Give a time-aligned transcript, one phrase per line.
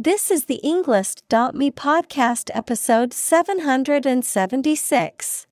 [0.00, 5.48] This is the Englist.me podcast episode 776.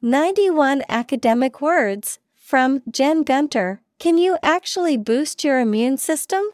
[0.00, 3.82] 91 academic words from Jen Gunter.
[3.98, 6.44] Can you actually boost your immune system?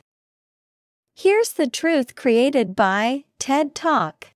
[1.15, 4.31] Here's the truth created by TED Talk.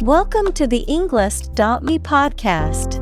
[0.00, 3.01] Welcome to the Englist.me podcast.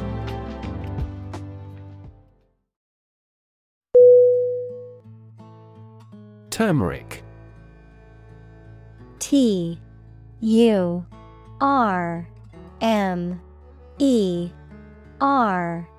[6.51, 7.23] Turmeric.
[9.19, 9.79] T
[10.41, 11.05] U
[11.61, 12.27] R
[12.81, 13.41] M
[13.97, 14.51] E
[15.19, 15.89] R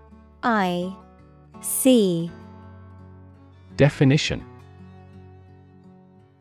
[0.42, 0.97] I
[1.62, 2.30] C.
[3.77, 4.45] Definition.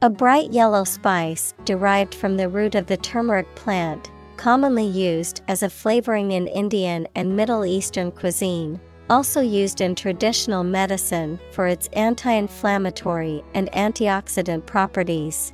[0.02, 5.64] A bright yellow spice derived from the root of the turmeric plant commonly used as
[5.64, 8.80] a flavoring in Indian and Middle Eastern cuisine,
[9.12, 15.54] also used in traditional medicine for its anti inflammatory and antioxidant properties.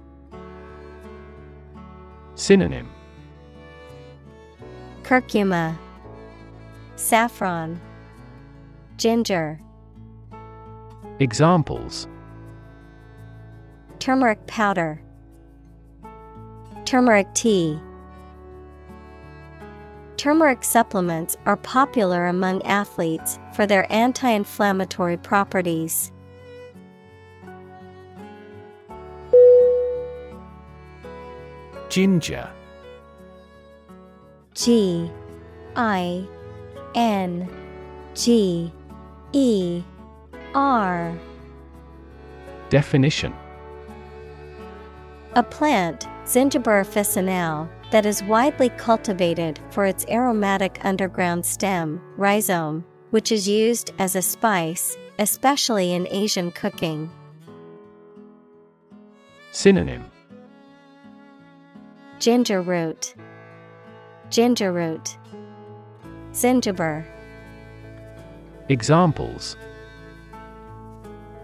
[2.36, 2.88] Synonym.
[5.02, 5.76] Curcuma,
[6.96, 7.82] Saffron,
[8.98, 9.60] Ginger,
[11.20, 12.08] Examples.
[13.98, 15.02] Turmeric powder,
[16.86, 17.80] Turmeric tea.
[20.18, 26.12] Turmeric supplements are popular among athletes for their anti inflammatory properties.
[31.90, 32.50] Ginger.
[34.56, 35.12] G
[35.76, 36.28] I
[36.96, 37.48] N
[38.16, 38.74] G
[39.34, 39.84] E
[40.56, 41.16] R.
[42.70, 43.34] Definition.
[45.36, 53.32] A plant, Zingiber officinale, that is widely cultivated for its aromatic underground stem, rhizome, which
[53.32, 57.10] is used as a spice, especially in Asian cooking.
[59.52, 60.12] Synonym.
[62.20, 63.16] Ginger root,
[64.30, 65.18] ginger root,
[66.32, 67.06] zingiber,
[68.70, 69.56] Examples.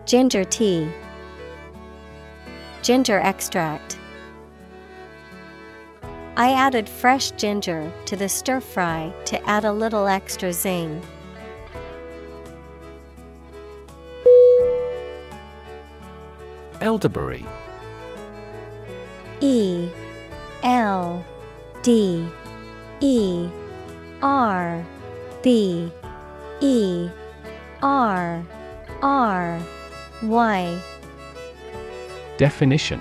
[0.05, 0.89] Ginger tea,
[2.81, 3.97] ginger extract.
[6.35, 10.99] I added fresh ginger to the stir fry to add a little extra zing.
[16.81, 17.45] Elderberry.
[19.41, 19.89] E
[20.63, 21.23] L
[21.83, 22.27] D
[22.99, 23.47] E
[24.23, 24.83] R
[25.43, 25.91] B
[26.61, 27.09] E
[27.83, 28.43] R
[29.03, 29.59] R
[30.23, 30.81] Y.
[32.37, 32.99] Definition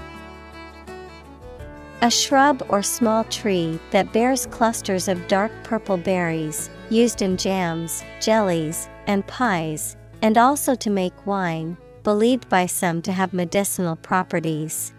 [2.02, 8.02] A shrub or small tree that bears clusters of dark purple berries, used in jams,
[8.20, 14.92] jellies, and pies, and also to make wine, believed by some to have medicinal properties.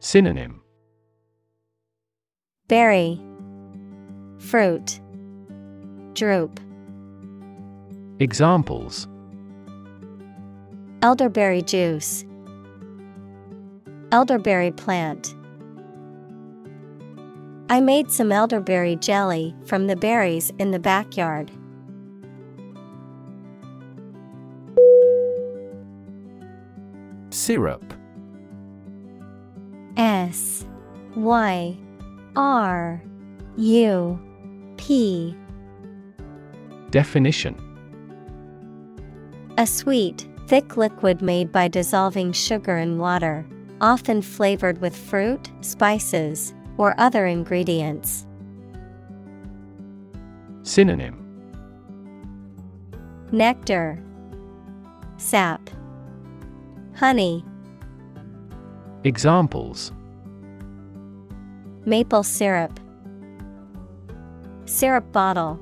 [0.00, 0.60] Synonym.
[2.66, 3.20] Berry,
[4.38, 5.00] fruit,
[6.14, 6.58] drupe,
[8.20, 9.08] Examples.
[11.02, 12.24] Elderberry juice,
[14.14, 15.34] elderberry plant.
[17.68, 21.50] I made some elderberry jelly from the berries in the backyard.
[27.30, 27.92] Syrup
[29.96, 30.64] S
[31.16, 31.76] Y
[32.36, 33.02] R
[33.56, 34.20] U
[34.76, 35.36] P
[36.90, 37.56] Definition
[39.58, 43.44] A sweet, thick liquid made by dissolving sugar in water,
[43.80, 48.26] often flavored with fruit, spices, or other ingredients.
[50.62, 51.20] Synonym
[53.32, 54.02] Nectar,
[55.16, 55.70] sap,
[56.96, 57.44] honey.
[59.04, 59.92] Examples
[61.84, 62.80] Maple syrup,
[64.64, 65.60] syrup bottle.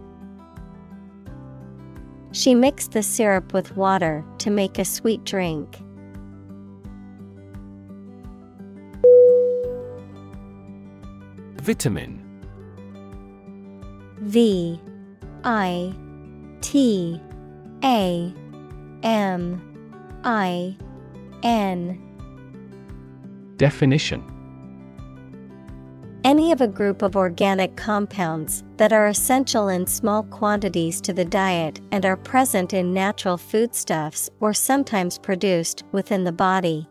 [2.31, 5.81] She mixed the syrup with water to make a sweet drink.
[11.62, 12.20] Vitamin.
[14.19, 14.81] V
[15.44, 15.94] I
[16.61, 17.20] T
[17.85, 18.35] A
[19.05, 20.76] M I
[21.44, 22.03] N.
[23.59, 24.25] Definition.
[26.25, 31.25] Any of a group of organic compounds that are essential in small quantities to the
[31.25, 36.88] diet and are present in natural foodstuffs or sometimes produced within the body.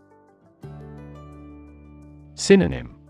[2.35, 3.00] Synonym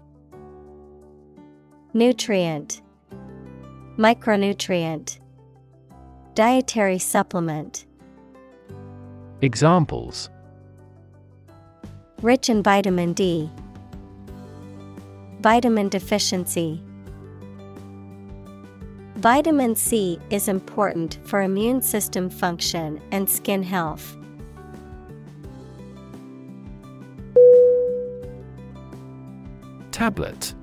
[1.93, 2.81] Nutrient
[3.97, 5.19] Micronutrient
[6.35, 7.85] Dietary supplement
[9.41, 10.29] Examples
[12.21, 13.49] Rich in vitamin D.
[15.41, 16.81] Vitamin deficiency.
[19.17, 24.15] Vitamin C is important for immune system function and skin health.
[29.91, 30.53] Tablet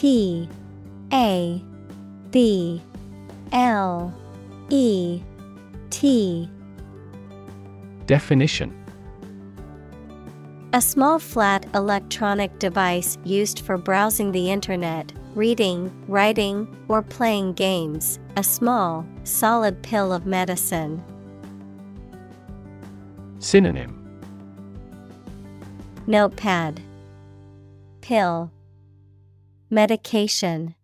[0.00, 0.48] T
[1.12, 1.62] A
[2.30, 2.80] B
[3.52, 4.14] L
[4.70, 5.20] E
[5.90, 6.48] T
[8.06, 8.74] Definition.
[10.72, 18.18] A small flat electronic device used for browsing the internet, reading, writing, or playing games,
[18.38, 21.04] a small, solid pill of medicine.
[23.38, 23.98] Synonym.
[26.06, 26.80] Notepad.
[28.00, 28.50] Pill
[29.72, 30.74] Medication.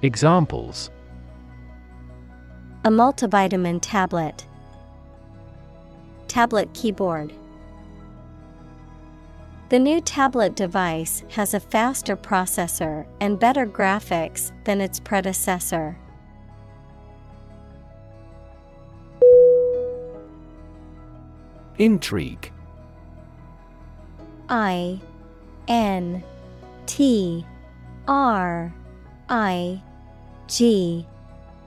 [0.00, 0.90] Examples.
[2.86, 4.46] A multivitamin tablet.
[6.26, 7.34] Tablet keyboard.
[9.68, 15.98] The new tablet device has a faster processor and better graphics than its predecessor.
[21.76, 22.50] Intrigue.
[24.48, 24.98] I
[25.68, 26.24] N
[26.86, 27.44] T
[28.06, 28.74] R
[29.28, 29.82] I
[30.46, 31.06] G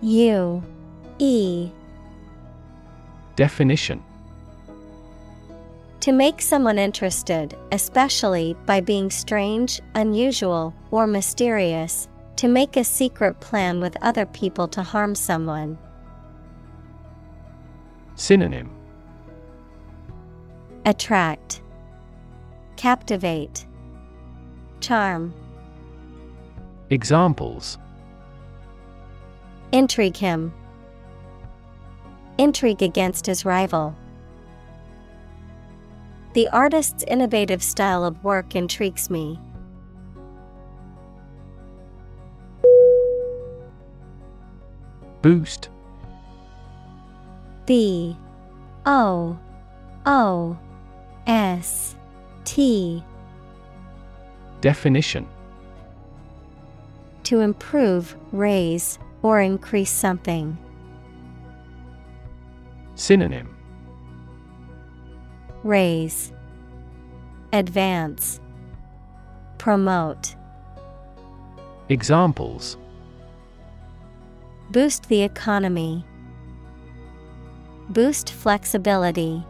[0.01, 0.63] U
[1.19, 1.69] E.
[3.35, 4.03] Definition.
[6.01, 13.39] To make someone interested, especially by being strange, unusual, or mysterious, to make a secret
[13.41, 15.77] plan with other people to harm someone.
[18.15, 18.71] Synonym.
[20.85, 21.61] Attract,
[22.77, 23.66] Captivate,
[24.79, 25.33] Charm,
[26.89, 27.77] Examples.
[29.71, 30.53] Intrigue him,
[32.37, 33.95] Intrigue against his rival.
[36.33, 39.39] The artist's innovative style of work intrigues me.
[45.21, 45.69] Boost.
[47.65, 48.15] B.
[48.85, 49.37] O.
[50.05, 50.57] O.
[51.25, 51.95] S.
[52.45, 53.03] T
[54.61, 55.27] Definition.
[57.23, 60.57] To improve, raise, or increase something.
[62.95, 63.55] Synonym.
[65.63, 66.31] Raise,
[67.51, 68.39] Advance,
[69.57, 70.35] Promote,
[71.89, 72.77] Examples.
[74.71, 76.05] Boost the economy,
[77.89, 79.43] Boost flexibility.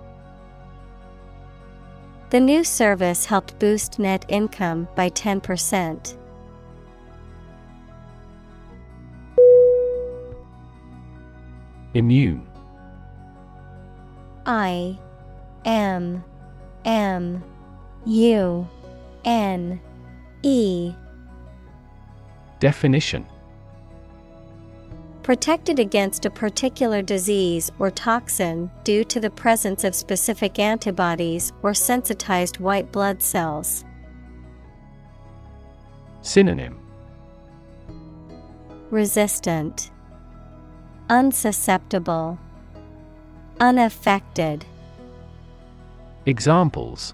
[2.29, 6.17] The new service helped boost net income by 10%.
[11.93, 12.45] Immune.
[14.45, 14.99] I
[15.63, 16.23] M
[16.85, 17.43] M
[18.05, 18.67] U
[19.23, 19.79] N
[20.43, 20.93] E.
[22.59, 23.25] Definition
[25.27, 31.73] Protected against a particular disease or toxin due to the presence of specific antibodies or
[31.73, 33.83] sensitized white blood cells.
[36.21, 36.79] Synonym
[38.89, 39.91] Resistant,
[41.09, 42.39] Unsusceptible,
[43.59, 44.63] Unaffected.
[46.25, 47.13] Examples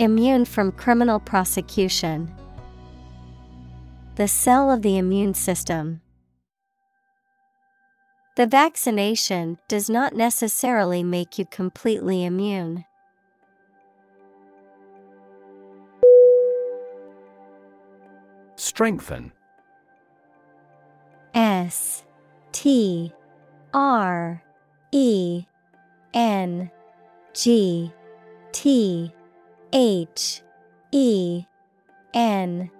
[0.00, 2.34] Immune from criminal prosecution.
[4.16, 6.00] The cell of the immune system.
[8.38, 12.84] The vaccination does not necessarily make you completely immune.
[18.54, 19.32] Strengthen.
[21.34, 22.04] S
[22.52, 23.12] T
[23.74, 24.40] R
[24.92, 25.44] E
[26.14, 26.70] N
[27.34, 27.90] G
[28.52, 29.12] T
[29.72, 30.42] H
[30.92, 31.44] E
[32.14, 32.70] N.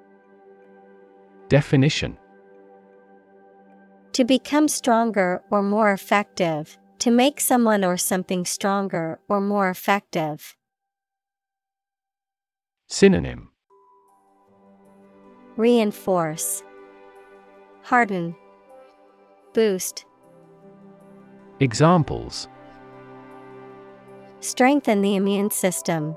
[1.49, 2.17] Definition
[4.19, 10.57] To become stronger or more effective, to make someone or something stronger or more effective.
[12.89, 13.51] Synonym
[15.57, 16.65] Reinforce,
[17.83, 18.35] Harden,
[19.55, 20.05] Boost.
[21.61, 22.49] Examples
[24.41, 26.17] Strengthen the immune system.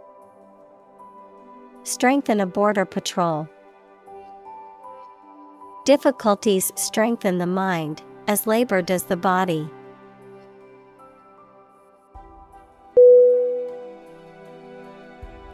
[1.84, 3.48] Strengthen a border patrol.
[5.84, 9.68] Difficulties strengthen the mind, as labor does the body.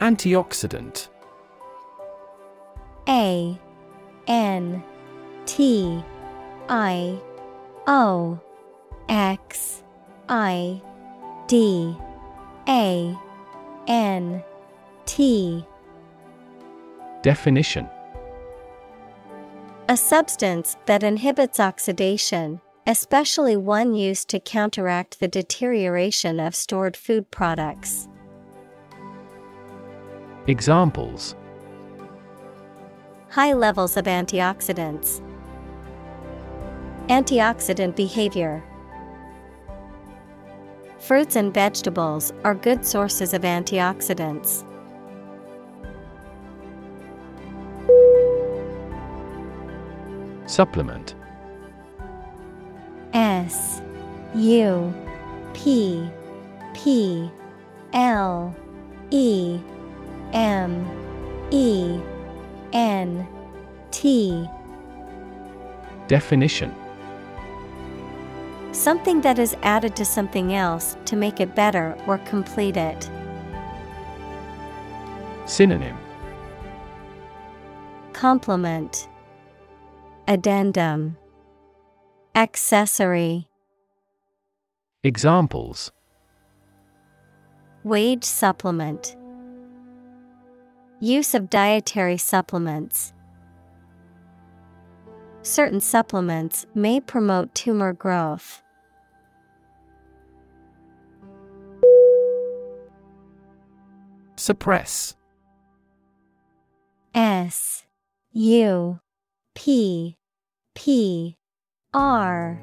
[0.02, 1.08] Antioxidant.
[3.08, 3.58] A
[4.28, 4.84] N
[5.46, 6.04] T
[6.68, 7.18] I
[7.88, 8.38] O
[9.08, 9.82] X
[10.28, 10.82] I
[11.48, 11.96] D
[12.68, 13.18] A
[13.88, 14.44] N
[15.06, 15.66] T.
[17.24, 17.90] Definition
[19.90, 27.32] A substance that inhibits oxidation, especially one used to counteract the deterioration of stored food
[27.32, 28.10] products.
[30.48, 31.38] Examples
[33.30, 35.22] High levels of antioxidants.
[37.08, 38.62] Antioxidant behavior.
[41.00, 44.66] Fruits and vegetables are good sources of antioxidants.
[50.58, 51.14] Supplement.
[53.14, 53.80] S
[54.34, 54.92] U
[55.54, 56.10] P
[56.74, 57.30] P
[57.94, 58.56] L
[59.12, 59.60] E
[60.34, 60.72] M
[61.52, 62.00] E
[62.74, 63.28] N
[63.92, 64.50] T.
[66.08, 66.74] Definition.
[68.72, 73.08] Something that is added to something else to make it better or complete it.
[75.46, 75.98] Synonym.
[78.14, 79.08] Complement
[80.30, 81.16] Addendum.
[82.36, 83.48] Accessory.
[85.02, 85.94] Examples.
[87.86, 89.16] Wage supplement.
[91.00, 93.14] Use of dietary supplements.
[95.44, 98.62] Certain supplements may promote tumor growth.
[104.36, 105.16] Suppress.
[107.16, 107.86] S
[108.34, 109.00] U
[109.56, 110.17] P
[110.78, 111.36] P
[111.96, 112.62] R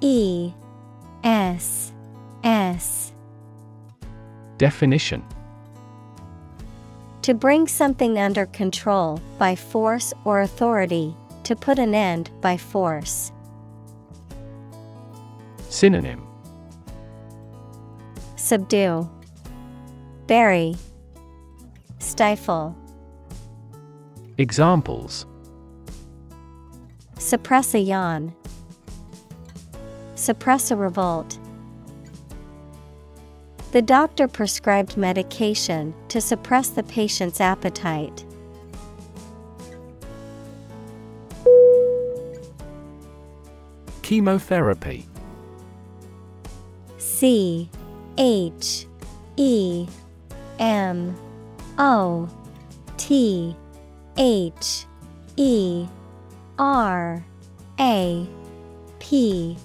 [0.00, 0.52] E
[1.24, 1.92] S
[2.44, 3.12] S
[4.56, 5.24] Definition.
[7.22, 13.32] To bring something under control by force or authority, to put an end by force.
[15.68, 16.24] Synonym.
[18.36, 19.10] Subdue,
[20.28, 20.76] Bury,
[21.98, 22.76] Stifle.
[24.38, 25.26] Examples
[27.26, 28.32] Suppress a yawn.
[30.14, 31.40] Suppress a revolt.
[33.72, 38.24] The doctor prescribed medication to suppress the patient's appetite.
[44.02, 45.04] Chemotherapy
[46.98, 47.68] C
[48.18, 48.86] H
[49.36, 49.88] E
[50.60, 51.16] M
[51.76, 52.28] O
[52.96, 53.56] T
[54.16, 54.86] H
[55.36, 55.88] E
[56.58, 57.24] R
[57.78, 58.26] A
[58.98, 59.56] P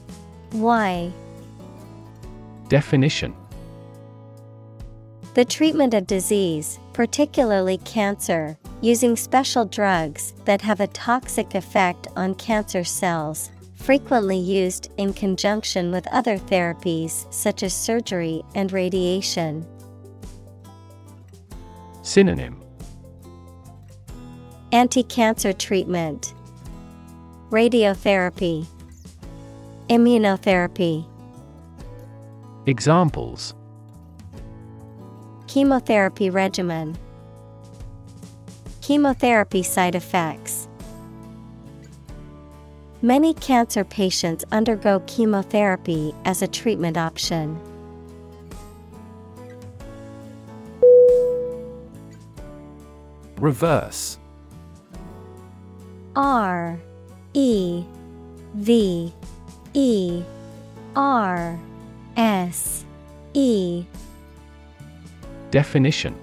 [0.54, 1.12] Y.
[2.68, 3.36] Definition.
[5.34, 12.36] The treatment of disease, particularly cancer, using special drugs that have a toxic effect on
[12.36, 19.66] cancer cells, frequently used in conjunction with other therapies such as surgery and radiation.
[22.02, 22.62] Synonym.
[24.74, 26.34] Anti cancer treatment,
[27.52, 28.66] Radiotherapy,
[29.90, 31.06] Immunotherapy,
[32.66, 33.54] Examples
[35.48, 36.98] Chemotherapy regimen,
[38.80, 40.70] Chemotherapy side effects.
[43.02, 47.60] Many cancer patients undergo chemotherapy as a treatment option.
[53.36, 54.20] Reverse
[56.16, 56.80] R
[57.34, 57.84] E
[58.56, 59.14] V
[59.74, 60.24] E
[60.96, 61.60] R
[62.18, 62.86] S
[63.34, 63.86] E
[65.52, 66.16] Definition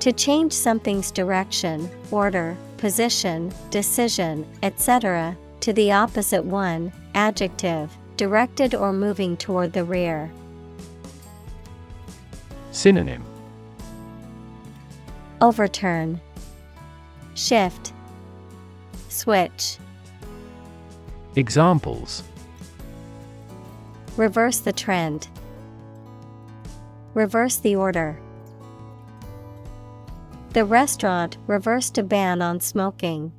[0.00, 8.92] To change something's direction, order, position, decision, etc., to the opposite one, adjective, directed or
[8.92, 10.30] moving toward the rear.
[12.70, 13.24] Synonym
[15.40, 16.20] Overturn,
[17.34, 17.92] Shift,
[19.16, 19.78] Switch.
[21.34, 22.22] Examples
[24.16, 25.28] Reverse the trend.
[27.14, 28.20] Reverse the order.
[30.52, 33.32] The restaurant reversed a ban on smoking.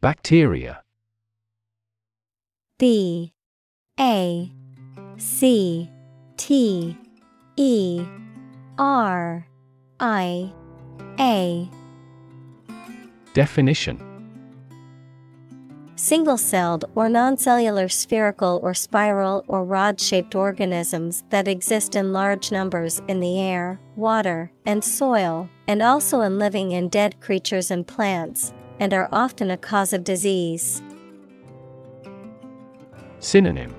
[0.00, 0.82] Bacteria
[2.78, 3.32] B
[4.00, 4.52] A
[5.16, 5.88] C
[6.36, 6.96] T
[7.56, 8.04] E
[8.78, 9.46] R
[10.04, 10.52] I
[11.20, 11.70] A.
[13.34, 14.02] Definition.
[15.94, 22.50] Single celled or non-cellular spherical or spiral or rod shaped organisms that exist in large
[22.50, 27.86] numbers in the air, water, and soil, and also in living and dead creatures and
[27.86, 30.82] plants, and are often a cause of disease.
[33.20, 33.72] Synonym.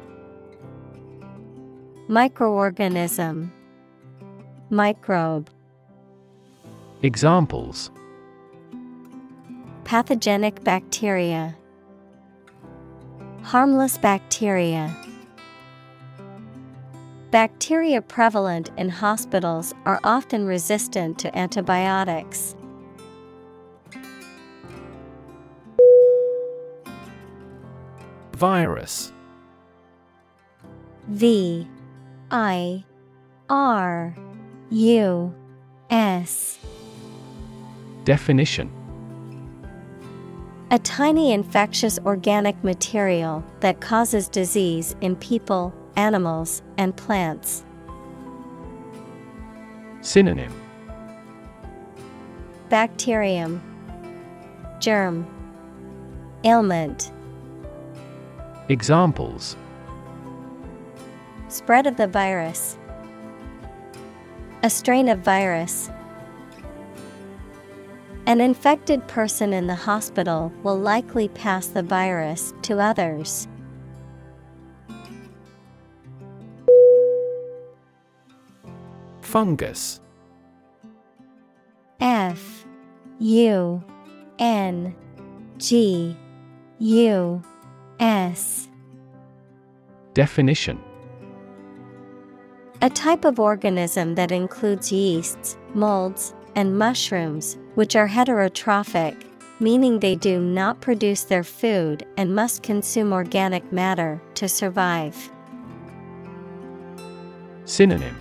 [2.08, 3.52] Microorganism.
[4.70, 5.50] Microbe
[7.04, 7.92] Examples.
[9.84, 11.54] Pathogenic bacteria.
[13.42, 14.96] Harmless bacteria.
[17.30, 22.56] Bacteria prevalent in hospitals are often resistant to antibiotics.
[28.32, 29.12] Virus.
[31.10, 31.68] V
[32.32, 32.86] I
[33.50, 34.16] R
[34.70, 35.36] U
[35.90, 36.60] S
[38.06, 38.70] Definition
[40.72, 47.64] A tiny infectious organic material that causes disease in people, animals, and plants.
[50.02, 50.52] Synonym
[52.68, 53.62] Bacterium
[54.80, 55.26] Germ
[56.44, 57.14] Ailment
[58.68, 59.56] Examples
[61.48, 62.78] Spread of the virus.
[64.64, 65.90] A strain of virus.
[68.26, 73.50] An infected person in the hospital will likely pass the virus to others.
[79.22, 80.00] Fungus.
[82.00, 82.66] F
[83.20, 83.84] U
[84.40, 84.96] N
[85.58, 86.16] G
[86.80, 87.42] U
[88.00, 88.70] S.
[90.14, 90.80] Definition.
[92.82, 99.16] A type of organism that includes yeasts, molds, and mushrooms, which are heterotrophic,
[99.60, 105.32] meaning they do not produce their food and must consume organic matter to survive.
[107.66, 108.20] Synonym.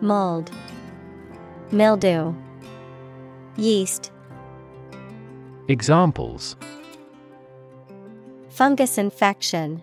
[0.00, 0.50] Mold,
[1.70, 2.34] Mildew,
[3.56, 4.10] Yeast,
[5.68, 6.56] Examples.
[8.48, 9.82] Fungus infection,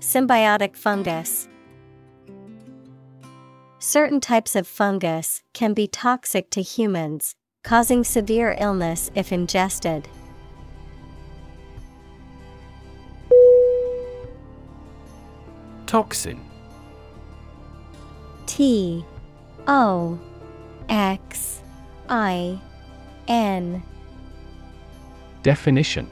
[0.00, 1.48] Symbiotic fungus.
[3.86, 10.08] Certain types of fungus can be toxic to humans, causing severe illness if ingested.
[15.84, 16.40] Toxin.
[18.46, 19.04] T
[19.66, 20.18] O
[20.88, 21.60] X
[22.08, 22.58] I
[23.28, 23.82] N.
[25.42, 26.10] Definition.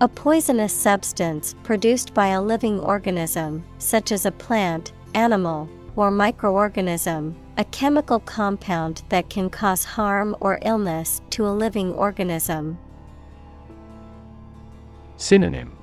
[0.00, 7.34] A poisonous substance produced by a living organism, such as a plant, animal, or microorganism,
[7.56, 12.78] a chemical compound that can cause harm or illness to a living organism.
[15.16, 15.74] Synonym.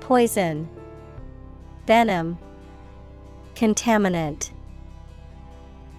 [0.00, 0.68] Poison,
[1.86, 2.36] Venom,
[3.54, 4.50] Contaminant,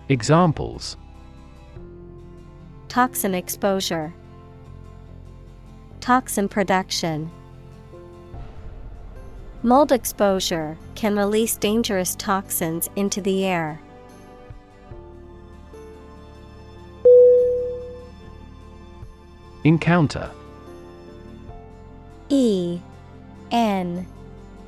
[0.09, 0.97] Examples.
[2.89, 4.13] Toxin exposure,
[6.01, 7.31] Toxin production.
[9.63, 13.79] Mold exposure can release dangerous toxins into the air.
[19.63, 20.31] Encounter.
[22.29, 22.79] E
[23.51, 24.07] N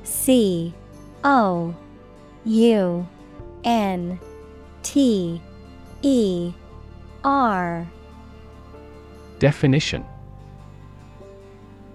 [0.04, 0.72] C
[1.24, 1.74] O
[2.44, 3.08] U
[3.64, 4.20] N
[4.84, 5.42] T
[6.02, 6.52] E
[7.24, 7.88] R.
[9.40, 10.04] Definition.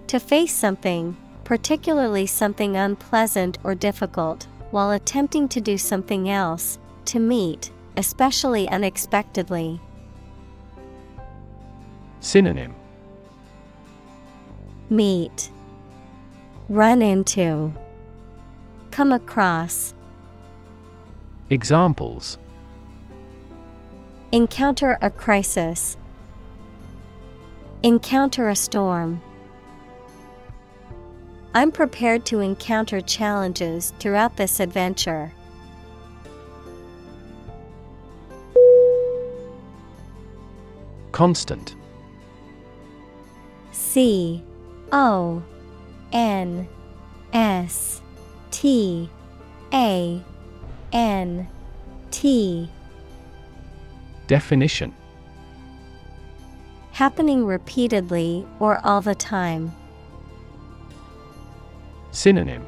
[0.08, 1.16] To face something,
[1.50, 9.80] particularly something unpleasant or difficult, while attempting to do something else, to meet, especially unexpectedly.
[12.20, 12.72] Synonym.
[14.90, 15.50] Meet,
[16.68, 17.72] Run into,
[18.92, 19.92] Come across,
[21.50, 22.38] Examples.
[24.30, 25.96] Encounter a crisis,
[27.82, 29.20] Encounter a storm.
[31.52, 35.32] I'm prepared to encounter challenges throughout this adventure.
[41.10, 41.74] Constant.
[43.72, 44.44] C
[44.92, 45.42] O
[46.12, 46.68] N
[47.32, 48.00] S
[48.52, 49.10] T
[49.72, 50.22] A
[50.92, 51.48] N
[52.12, 52.70] T
[54.28, 54.94] Definition
[56.92, 59.72] Happening repeatedly or all the time.
[62.12, 62.66] Synonym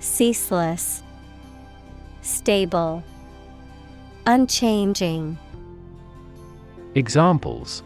[0.00, 1.02] Ceaseless,
[2.22, 3.02] Stable,
[4.26, 5.38] Unchanging.
[6.94, 7.82] Examples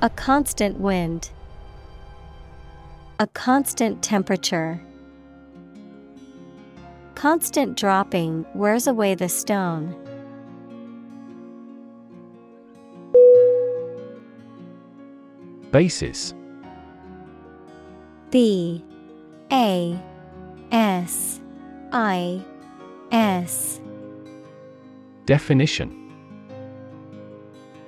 [0.00, 1.30] A constant wind.
[3.18, 4.80] A constant temperature.
[7.14, 9.94] Constant dropping wears away the stone.
[15.70, 16.34] Basis
[18.32, 18.82] B
[19.52, 20.00] A
[20.72, 21.38] S
[21.92, 22.42] I
[23.10, 23.78] S.
[25.26, 25.98] Definition.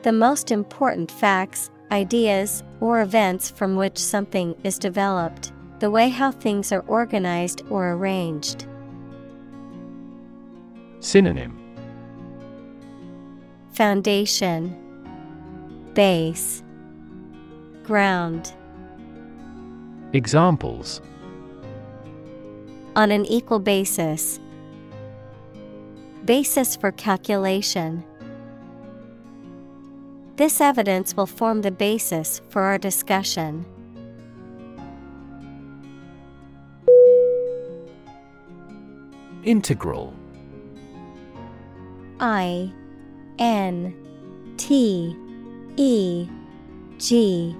[0.02, 6.30] The most important facts, ideas, or events from which something is developed, the way how
[6.30, 8.66] things are organized or arranged.
[11.00, 11.58] Synonym.
[13.72, 14.76] Foundation.
[15.94, 16.62] Base.
[17.82, 18.52] Ground
[20.14, 21.00] Examples
[22.94, 24.38] On an equal basis.
[26.24, 28.04] Basis for calculation.
[30.36, 33.66] This evidence will form the basis for our discussion.
[39.42, 40.14] Integral
[42.20, 42.72] I
[43.40, 43.92] N
[44.58, 45.16] T
[45.76, 46.28] E
[46.98, 47.56] G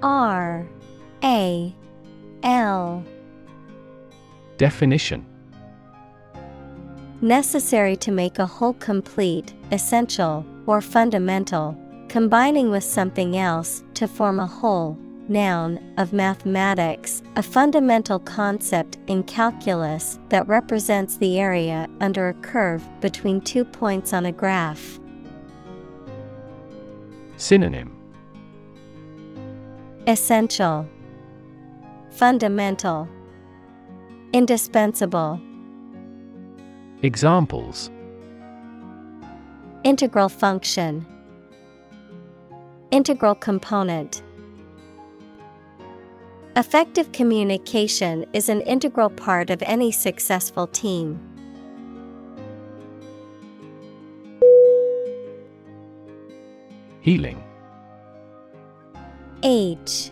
[0.00, 0.64] R
[1.24, 1.74] A
[2.42, 3.04] L
[4.56, 5.24] Definition
[7.20, 11.76] Necessary to make a whole complete, essential, or fundamental,
[12.08, 14.96] combining with something else to form a whole.
[15.28, 22.82] Noun of mathematics, a fundamental concept in calculus that represents the area under a curve
[23.02, 24.98] between two points on a graph.
[27.36, 27.94] Synonym
[30.06, 30.88] Essential,
[32.18, 33.08] Fundamental,
[34.32, 35.40] Indispensable.
[37.02, 37.92] Examples
[39.84, 41.06] Integral function,
[42.90, 44.24] Integral component.
[46.56, 51.20] Effective communication is an integral part of any successful team.
[57.00, 57.40] Healing
[59.44, 60.10] H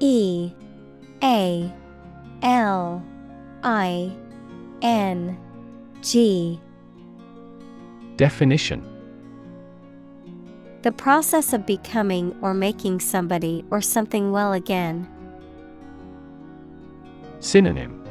[0.00, 0.52] E
[1.22, 1.72] A
[2.42, 3.02] L
[3.62, 4.16] I
[4.82, 5.38] N
[6.02, 6.60] G.
[8.16, 8.84] Definition.
[10.82, 15.08] The process of becoming or making somebody or something well again.
[17.40, 18.04] Synonym.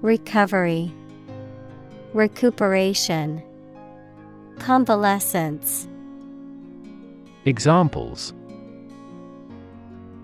[0.00, 0.92] Recovery,
[2.14, 3.42] Recuperation,
[4.58, 5.86] Convalescence.
[7.44, 8.32] Examples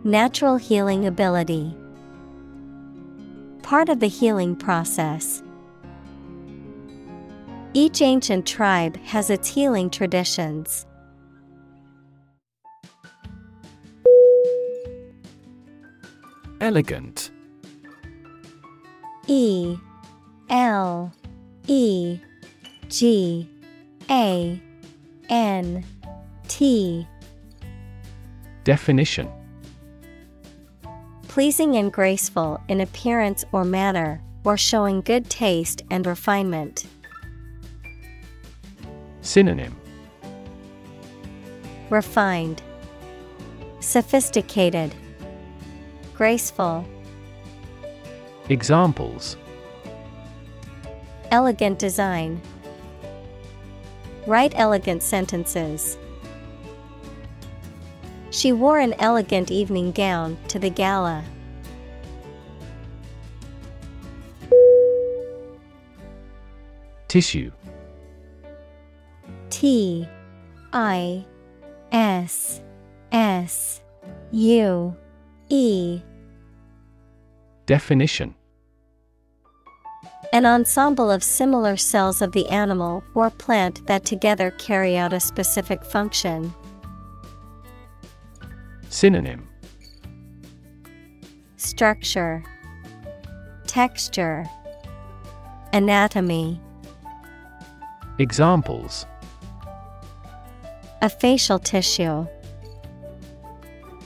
[0.07, 1.77] Natural healing ability.
[3.65, 5.43] Part of the healing process.
[7.75, 10.87] Each ancient tribe has its healing traditions.
[16.61, 17.33] Elegant
[19.27, 19.77] E
[20.49, 21.13] L
[21.67, 22.21] E
[22.89, 23.51] G
[24.09, 24.63] A
[25.29, 25.85] N
[26.47, 27.09] T
[28.63, 29.36] Definition
[31.37, 36.87] Pleasing and graceful in appearance or manner, or showing good taste and refinement.
[39.21, 39.77] Synonym
[41.91, 42.63] Refined,
[43.81, 44.95] Sophisticated,
[46.15, 46.87] Graceful,
[48.49, 49.37] Examples
[51.31, 52.41] Elegant design.
[54.27, 55.99] Write elegant sentences.
[58.37, 61.25] She wore an elegant evening gown to the gala.
[67.09, 67.51] Tissue
[69.49, 70.07] T
[70.71, 71.25] I
[71.91, 72.61] S
[73.11, 73.81] S
[74.33, 74.95] U
[75.49, 76.03] E
[77.65, 78.35] Definition
[80.35, 85.21] An ensemble of similar cells of the animal or plant that together carry out a
[85.21, 86.53] specific function.
[88.97, 89.47] Synonym
[91.59, 92.43] Structure,
[93.67, 94.47] Texture,
[95.75, 96.59] Anatomy.
[98.19, 99.05] Examples
[101.03, 102.27] A facial tissue,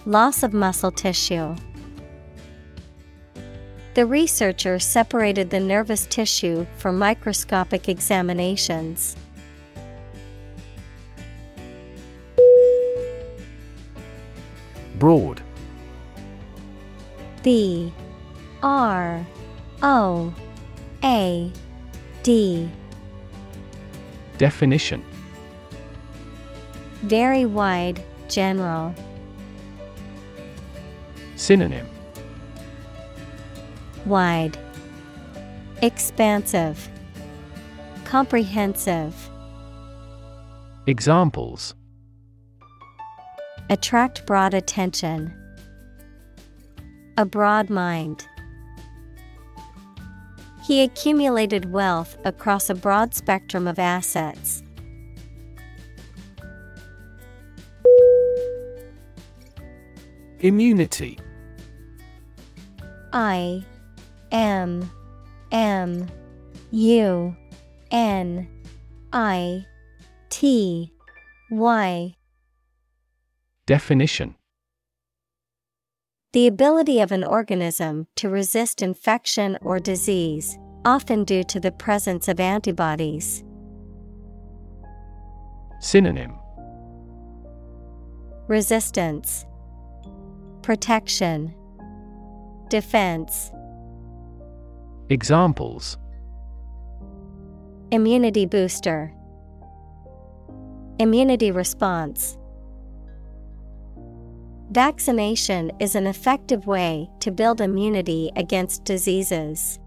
[0.06, 1.54] Loss of muscle tissue.
[3.94, 9.14] The researcher separated the nervous tissue for microscopic examinations.
[15.00, 15.42] Broad.
[17.42, 17.90] B
[18.62, 19.26] R
[19.82, 20.34] O
[21.02, 21.50] A
[22.22, 22.68] D.
[24.36, 25.02] Definition.
[27.02, 28.94] Very wide, general.
[31.36, 31.88] Synonym.
[34.04, 34.58] Wide,
[35.80, 36.90] Expansive,
[38.04, 39.14] Comprehensive.
[40.86, 41.74] Examples
[43.70, 45.32] Attract broad attention.
[47.16, 48.26] A broad mind.
[50.64, 54.64] He accumulated wealth across a broad spectrum of assets.
[60.40, 61.16] Immunity
[63.12, 63.64] I
[64.32, 64.90] M
[65.52, 66.08] M
[66.72, 67.36] U
[67.92, 68.48] N
[69.12, 69.64] I
[70.28, 70.92] T
[71.52, 72.16] Y
[73.70, 74.34] Definition
[76.32, 82.26] The ability of an organism to resist infection or disease, often due to the presence
[82.26, 83.44] of antibodies.
[85.78, 86.34] Synonym
[88.48, 89.46] Resistance,
[90.62, 91.54] Protection,
[92.70, 93.52] Defense.
[95.10, 95.96] Examples
[97.92, 99.14] Immunity booster,
[100.98, 102.36] Immunity response.
[104.70, 109.80] Vaccination is an effective way to build immunity against diseases.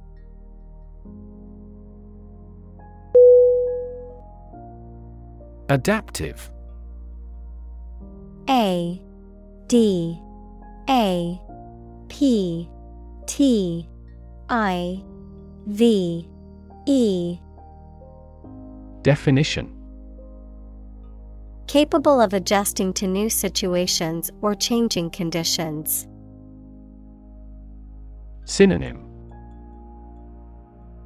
[5.70, 6.52] Adaptive.
[8.50, 9.02] A
[9.68, 10.20] D
[10.90, 11.42] A
[12.10, 12.70] P
[13.26, 13.88] T
[14.50, 15.02] I
[15.68, 16.30] V
[16.86, 17.40] E.
[19.02, 19.83] Definition
[21.68, 26.08] Capable of adjusting to new situations or changing conditions.
[28.46, 29.10] Synonym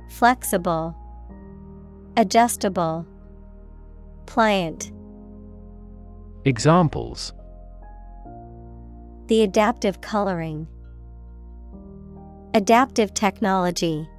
[0.10, 0.96] Flexible,
[2.18, 3.06] Adjustable,
[4.26, 4.92] Pliant.
[6.46, 7.34] Examples
[9.28, 10.68] The adaptive coloring.
[12.56, 14.10] Adaptive technology.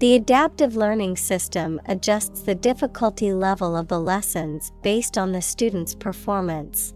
[0.00, 5.94] The adaptive learning system adjusts the difficulty level of the lessons based on the student's
[5.94, 6.94] performance.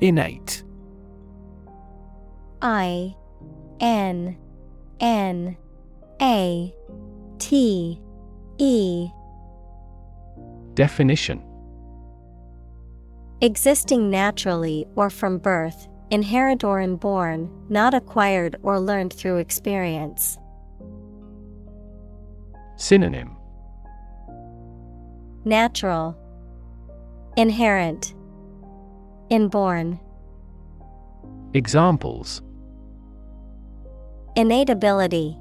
[0.00, 0.62] Innate.
[2.62, 3.14] I
[3.78, 4.38] N
[4.98, 5.56] N
[6.22, 6.74] A
[7.38, 8.00] T
[8.56, 9.08] E.
[10.72, 11.44] Definition.
[13.42, 20.38] Existing naturally or from birth, inherent or inborn, not acquired or learned through experience.
[22.76, 23.36] Synonym
[25.44, 26.16] Natural,
[27.36, 28.14] Inherent,
[29.30, 29.98] Inborn.
[31.54, 32.42] Examples
[34.36, 35.36] Innate ability,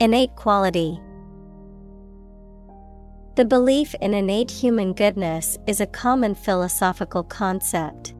[0.00, 0.98] Innate quality.
[3.36, 8.13] The belief in innate human goodness is a common philosophical concept.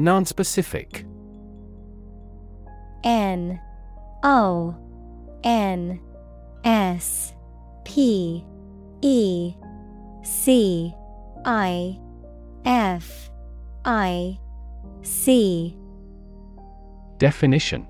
[0.00, 1.04] Nonspecific.
[3.04, 3.60] N
[4.22, 4.74] O
[5.44, 6.00] N
[6.64, 7.34] S
[7.84, 8.42] P
[9.02, 9.54] E
[10.22, 10.94] C
[11.44, 11.98] I
[12.64, 13.30] F
[13.84, 14.38] I
[15.02, 15.76] C.
[17.18, 17.86] Definition.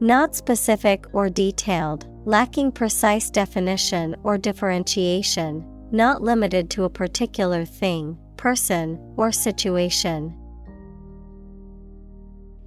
[0.00, 8.18] Not specific or detailed, lacking precise definition or differentiation, not limited to a particular thing,
[8.38, 10.34] person, or situation.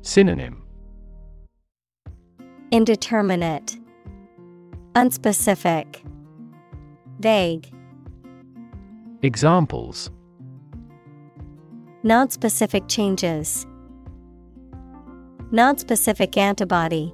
[0.04, 0.62] Synonym
[2.72, 3.78] Indeterminate,
[4.94, 6.04] Unspecific,
[7.20, 7.72] Vague,
[9.24, 10.12] Examples
[12.04, 13.66] Nonspecific changes,
[15.52, 17.14] Nonspecific antibody.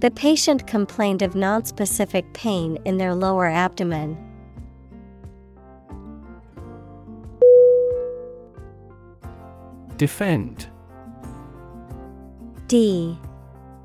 [0.00, 4.18] The patient complained of nonspecific pain in their lower abdomen.
[10.02, 10.66] Defend.
[12.66, 13.16] D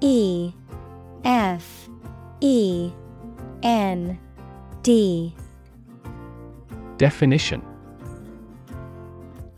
[0.02, 0.52] E
[1.24, 1.90] F
[2.42, 2.92] E
[3.62, 4.18] N
[4.82, 5.36] D.
[6.98, 7.62] Definition.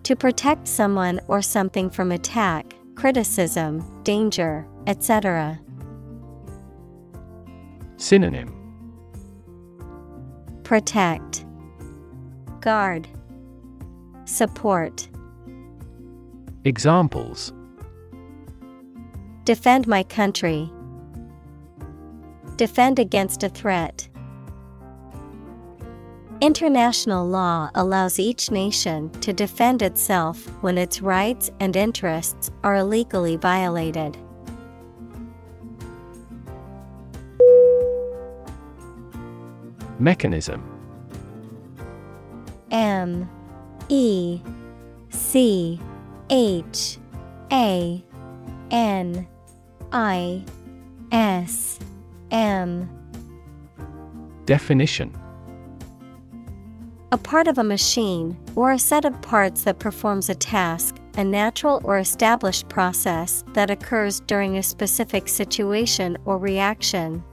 [0.03, 5.61] To protect someone or something from attack, criticism, danger, etc.
[7.95, 8.53] Synonym.
[10.63, 11.45] Protect,
[12.59, 13.07] Guard,
[14.25, 15.07] Support.
[16.65, 17.53] Examples
[19.45, 20.69] Defend my country.
[22.57, 24.09] Defend against a threat.
[26.41, 33.37] International law allows each nation to defend itself when its rights and interests are illegally
[33.37, 34.17] violated.
[39.97, 40.61] Mechanism
[42.71, 43.29] M
[43.87, 44.41] E
[45.09, 45.79] C
[46.29, 46.99] H
[47.51, 48.03] A
[48.71, 49.27] N
[49.91, 50.43] I
[51.11, 51.79] S
[52.31, 52.87] M.
[54.45, 55.15] Definition.
[57.11, 61.23] A part of a machine, or a set of parts that performs a task, a
[61.23, 67.23] natural or established process that occurs during a specific situation or reaction.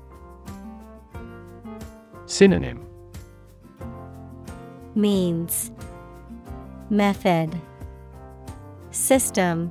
[2.25, 2.87] Synonym.
[4.95, 5.71] Means.
[6.89, 7.61] Method
[8.97, 9.71] System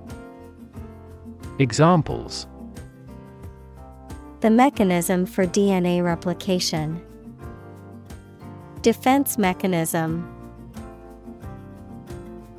[1.58, 2.48] Examples
[4.42, 7.02] The mechanism for DNA replication.
[8.84, 10.32] Defense mechanism.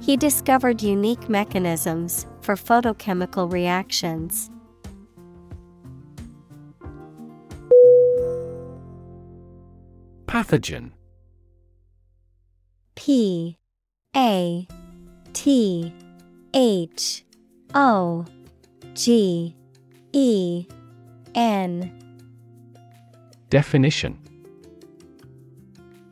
[0.00, 4.50] He discovered unique mechanisms for photochemical reactions.
[10.26, 10.90] Pathogen
[12.96, 13.57] P
[14.16, 14.66] A
[15.33, 15.92] T
[16.59, 17.23] H
[17.75, 18.25] O
[18.95, 19.55] G
[20.14, 20.66] E
[21.35, 21.92] N.
[23.51, 24.19] Definition.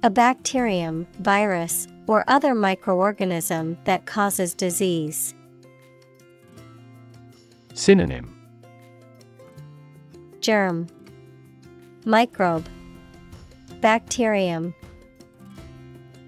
[0.02, 5.34] A bacterium, virus, or other microorganism that causes disease.
[7.72, 8.38] Synonym.
[10.42, 10.88] Germ.
[12.04, 12.68] Microbe.
[13.80, 14.74] Bacterium.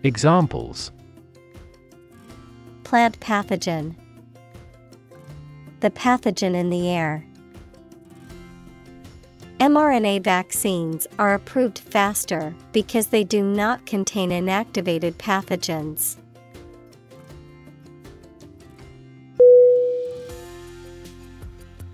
[0.05, 0.91] Examples.
[2.83, 3.95] Plant pathogen
[5.87, 7.25] The pathogen in the air.
[9.61, 16.17] mRNA vaccines are approved faster because they do not contain inactivated pathogens.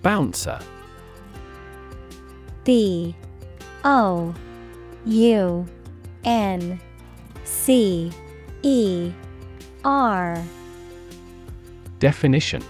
[0.01, 0.59] Bouncer
[2.65, 3.15] B
[3.85, 4.35] O
[5.05, 5.67] U
[6.25, 6.81] N
[7.45, 8.11] C
[8.63, 9.13] E
[9.85, 10.43] R
[11.99, 12.63] Definition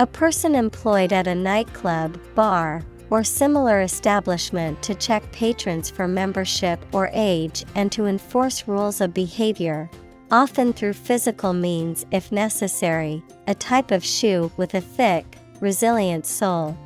[0.00, 6.84] A person employed at a nightclub, bar, or similar establishment to check patrons for membership
[6.92, 9.88] or age and to enforce rules of behavior,
[10.32, 16.76] often through physical means if necessary, a type of shoe with a thick, resilient sole.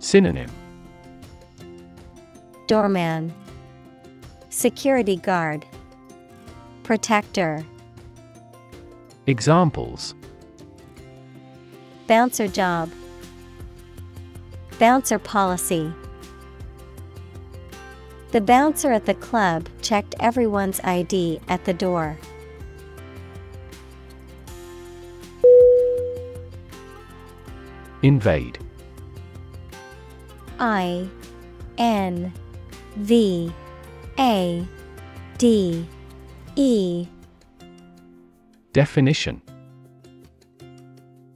[0.00, 0.50] Synonym.
[2.66, 3.32] Doorman,
[4.50, 5.64] Security guard,
[6.82, 7.64] Protector,
[9.26, 10.14] Examples
[12.06, 12.90] Bouncer job,
[14.78, 15.92] Bouncer policy.
[18.32, 22.18] The bouncer at the club checked everyone's ID at the door.
[28.02, 28.58] Invade
[30.58, 31.08] I
[31.78, 32.32] N
[32.96, 33.52] V
[34.18, 34.66] A
[35.38, 35.86] D
[36.56, 37.06] E
[38.72, 39.40] Definition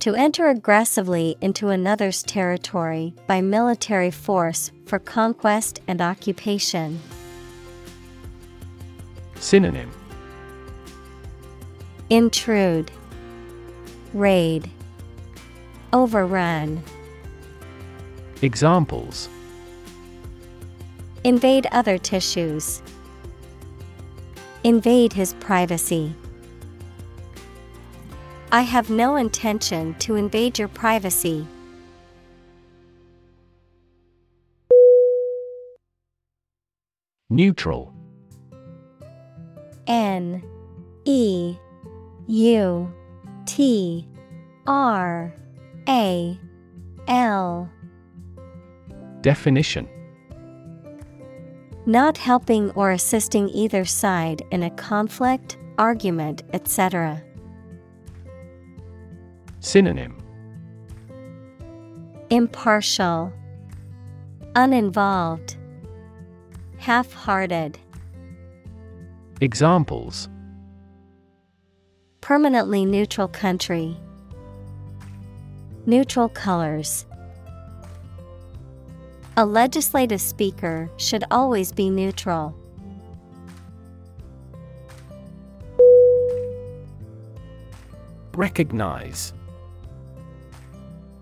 [0.00, 7.00] To enter aggressively into another's territory by military force for conquest and occupation.
[9.34, 9.90] Synonym
[12.10, 12.92] Intrude,
[14.14, 14.70] Raid,
[15.92, 16.80] Overrun.
[18.40, 19.28] Examples
[21.24, 22.82] Invade other tissues.
[24.62, 26.14] Invade his privacy.
[28.50, 31.46] I have no intention to invade your privacy.
[37.28, 37.92] Neutral
[39.86, 40.42] N
[41.04, 41.56] E
[42.26, 42.92] U
[43.44, 44.08] T
[44.66, 45.34] R
[45.86, 46.40] A
[47.06, 47.70] L.
[49.20, 49.86] Definition
[51.84, 57.22] Not helping or assisting either side in a conflict, argument, etc.
[59.60, 60.16] Synonym
[62.30, 63.32] Impartial,
[64.54, 65.56] Uninvolved,
[66.78, 67.78] Half hearted.
[69.40, 70.28] Examples
[72.20, 73.96] Permanently neutral country.
[75.86, 77.06] Neutral colors.
[79.36, 82.54] A legislative speaker should always be neutral.
[88.34, 89.32] Recognize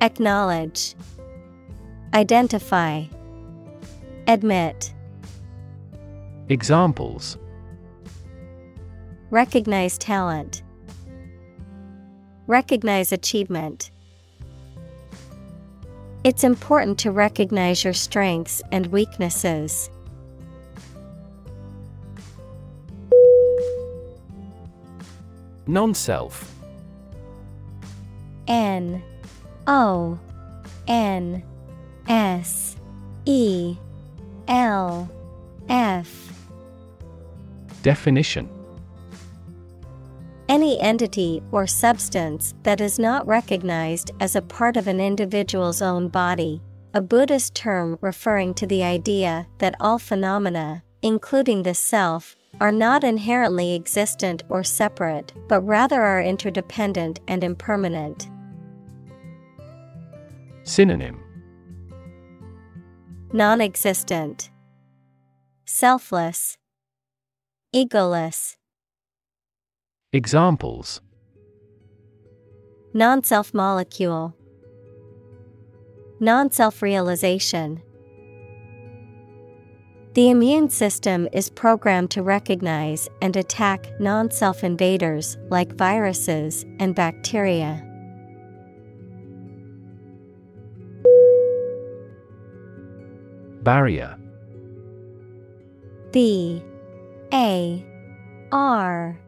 [0.00, 0.94] Acknowledge,
[2.14, 3.04] Identify,
[4.28, 4.94] Admit,
[6.48, 7.36] Examples.
[9.30, 10.62] Recognize talent,
[12.46, 13.90] Recognize achievement.
[16.24, 19.90] It's important to recognize your strengths and weaknesses.
[25.66, 26.54] Non self
[28.46, 29.02] N
[29.68, 30.18] O
[30.86, 31.42] N
[32.08, 32.76] S
[33.26, 33.76] E
[34.48, 35.10] L
[35.68, 36.32] F.
[37.82, 38.48] Definition.
[40.48, 46.08] Any entity or substance that is not recognized as a part of an individual's own
[46.08, 46.62] body,
[46.94, 53.04] a Buddhist term referring to the idea that all phenomena, including the self, are not
[53.04, 58.30] inherently existent or separate, but rather are interdependent and impermanent.
[60.68, 61.18] Synonym.
[63.32, 64.50] Non existent,
[65.64, 66.58] Selfless,
[67.74, 68.56] Egoless,
[70.12, 71.00] Examples.
[72.92, 74.34] Non self molecule,
[76.20, 77.80] Non self realization.
[80.12, 86.94] The immune system is programmed to recognize and attack non self invaders like viruses and
[86.94, 87.87] bacteria.
[93.68, 94.16] Barrier.
[96.10, 96.62] B
[97.34, 97.84] A
[98.50, 99.20] R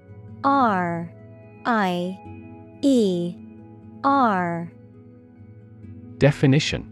[0.42, 1.12] R
[1.66, 2.18] I
[2.80, 3.34] E
[4.02, 4.72] R.
[6.16, 6.90] Definition.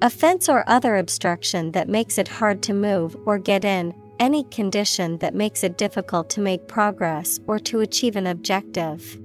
[0.00, 4.44] A fence or other obstruction that makes it hard to move or get in, any
[4.44, 9.18] condition that makes it difficult to make progress or to achieve an objective.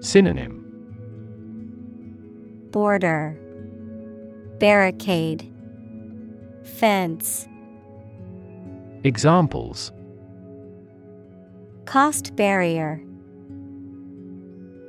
[0.00, 0.60] Synonym.
[2.70, 3.40] Border
[4.64, 5.46] Barricade.
[6.62, 7.46] Fence.
[9.02, 9.92] Examples.
[11.84, 12.98] Cost barrier.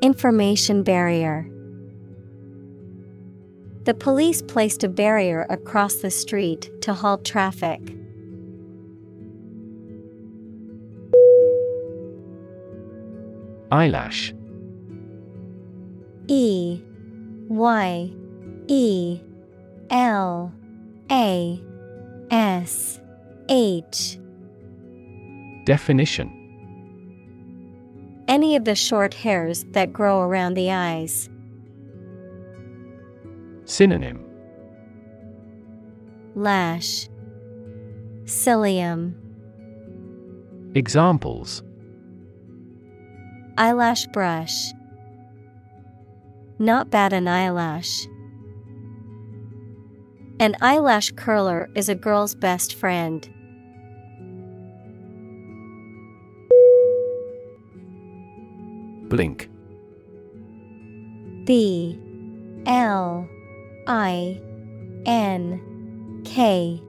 [0.01, 1.45] Information barrier.
[3.83, 7.81] The police placed a barrier across the street to halt traffic.
[13.73, 14.33] Eyelash.
[16.29, 16.81] E.
[17.49, 18.13] Y.
[18.67, 19.24] E
[19.89, 20.53] L
[21.11, 21.61] A
[22.31, 22.99] S
[23.49, 24.17] H.
[25.65, 26.31] Definition.
[28.27, 31.29] Any of the short hairs that grow around the eyes.
[33.65, 34.23] Synonym.
[36.35, 37.07] Lash.
[38.25, 39.13] Cilium.
[40.75, 41.63] Examples.
[43.57, 44.73] Eyelash brush.
[46.59, 48.07] Not bad an eyelash.
[50.37, 53.29] An eyelash curler is a girl's best friend.
[59.07, 59.49] Blink
[61.45, 61.97] B
[62.65, 63.29] L
[63.87, 64.41] I
[65.05, 66.81] N K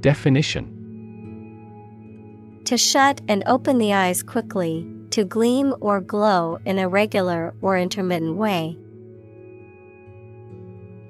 [0.00, 0.66] Definition
[2.66, 7.78] To shut and open the eyes quickly, to gleam or glow in a regular or
[7.78, 8.76] intermittent way.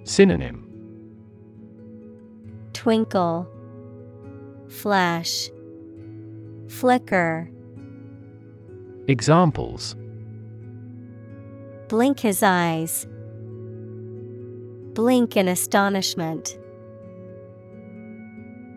[0.04, 0.65] Synonym
[2.86, 3.48] Twinkle,
[4.68, 5.50] Flash,
[6.68, 7.50] Flicker.
[9.08, 9.96] Examples
[11.88, 13.08] Blink his eyes.
[14.94, 16.56] Blink in astonishment.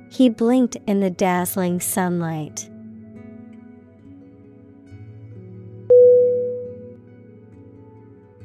[0.10, 2.68] He blinked in the dazzling sunlight.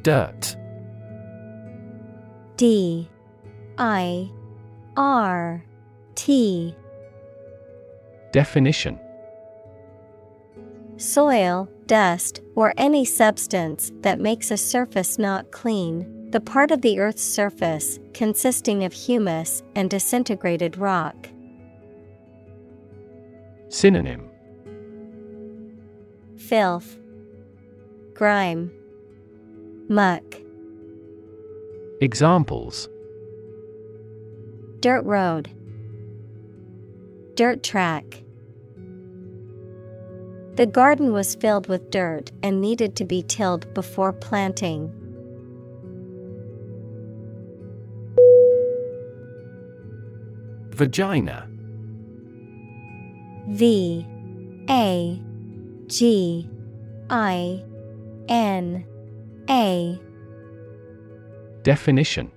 [0.03, 0.57] Dirt.
[2.59, 3.09] D
[3.79, 4.31] I
[4.97, 5.65] R
[6.15, 6.75] T.
[8.33, 9.01] Definition.
[10.97, 17.01] Soil, dust, or any substance that makes a surface not clean, the part of the
[17.01, 21.29] Earth's surface consisting of humus and disintegrated rock.
[23.69, 24.29] Synonym.
[26.37, 26.99] Filth,
[28.15, 28.71] Grime,
[29.89, 30.23] Muck.
[32.01, 32.89] Examples
[34.85, 35.49] Dirt road,
[37.37, 38.23] Dirt track.
[40.57, 44.93] The garden was filled with dirt and needed to be tilled before planting.
[50.69, 51.49] Vagina
[53.49, 54.07] V
[54.69, 55.23] A
[55.87, 56.47] G
[57.09, 57.65] I
[58.29, 58.85] N
[59.49, 59.99] A
[61.63, 62.34] Definition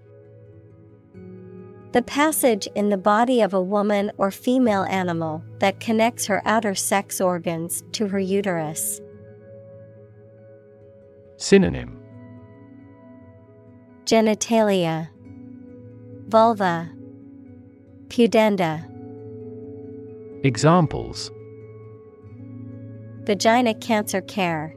[1.98, 6.76] The passage in the body of a woman or female animal that connects her outer
[6.76, 9.02] sex organs to her uterus.
[11.38, 12.00] Synonym.
[14.06, 15.10] Genitalia.
[16.28, 16.88] Vulva.
[18.10, 18.86] Pudenda.
[20.46, 21.32] Examples.
[23.24, 24.76] Vagina cancer care.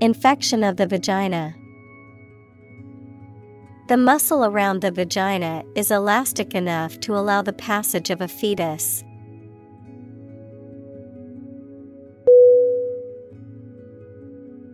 [0.00, 1.54] Infection of the vagina
[3.88, 9.04] The muscle around the vagina is elastic enough to allow the passage of a fetus.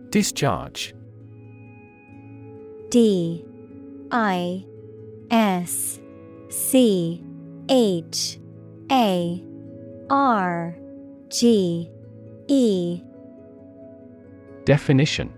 [0.09, 0.95] Discharge.
[2.89, 3.45] D.
[4.11, 4.65] I.
[5.29, 5.99] S.
[6.49, 7.23] C.
[7.69, 8.39] H.
[8.91, 9.43] A.
[10.09, 10.75] R.
[11.29, 11.91] G.
[12.47, 13.01] E.
[14.65, 15.31] Definition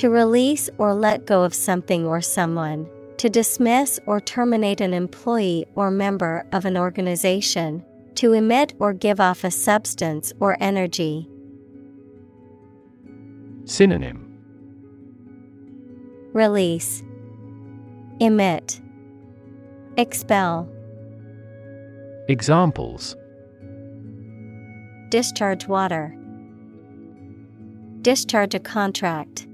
[0.00, 2.88] To release or let go of something or someone,
[3.18, 7.84] to dismiss or terminate an employee or member of an organization,
[8.14, 11.28] to emit or give off a substance or energy.
[13.66, 14.38] Synonym.
[16.32, 17.02] Release,
[18.20, 18.80] Emit,
[19.98, 20.66] Expel,
[22.26, 23.16] Examples.
[25.10, 26.16] Discharge water,
[28.00, 29.46] Discharge a contract.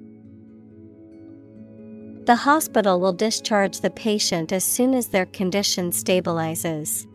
[2.27, 7.07] The hospital will discharge the patient as soon as their condition stabilizes.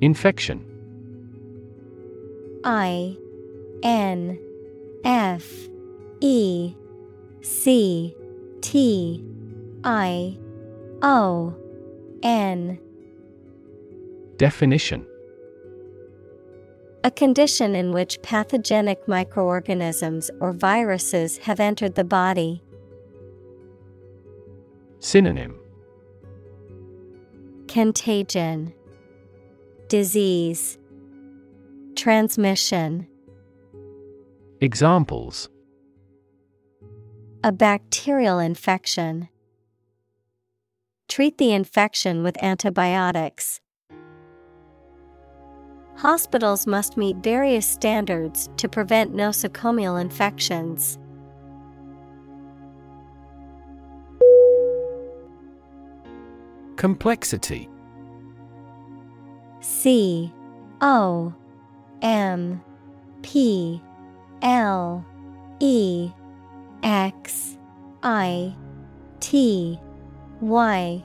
[0.00, 0.64] Infection.
[2.62, 3.16] I
[3.82, 4.38] N
[5.04, 5.44] F
[6.20, 6.76] E
[7.40, 8.14] C
[8.60, 9.24] T
[9.82, 10.38] I
[11.02, 11.52] O
[12.22, 12.78] N.
[14.36, 15.04] Definition
[17.04, 22.62] A condition in which pathogenic microorganisms or viruses have entered the body.
[25.00, 25.58] Synonym
[27.66, 28.72] Contagion
[29.88, 30.78] Disease
[31.96, 33.08] Transmission
[34.60, 35.48] Examples
[37.42, 39.28] A bacterial infection.
[41.08, 43.61] Treat the infection with antibiotics.
[45.96, 50.98] Hospitals must meet various standards to prevent nosocomial infections.
[56.76, 57.68] Complexity.
[59.60, 60.32] C
[60.80, 61.32] O
[62.02, 62.60] M
[63.22, 63.80] P
[64.42, 65.04] L
[65.60, 66.10] E
[66.82, 67.56] X
[68.02, 68.56] I
[69.20, 69.78] T
[70.40, 71.04] Y.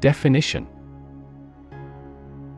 [0.00, 0.66] Definition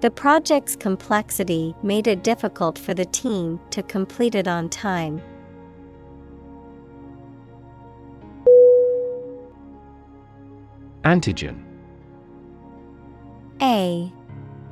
[0.00, 5.20] The project's complexity made it difficult for the team to complete it on time.
[11.04, 11.62] Antigen.
[13.60, 14.10] A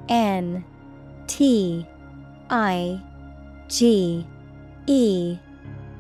[0.08, 0.64] N
[1.26, 1.86] T
[2.48, 3.02] I
[3.68, 4.26] G
[4.86, 5.38] E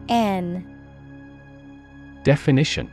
[0.08, 0.66] N.
[2.24, 2.90] Definition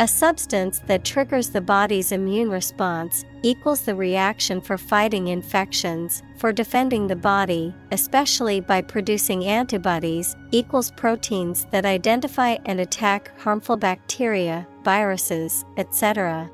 [0.00, 6.52] A substance that triggers the body's immune response equals the reaction for fighting infections, for
[6.52, 14.68] defending the body, especially by producing antibodies, equals proteins that identify and attack harmful bacteria,
[14.84, 16.48] viruses, etc.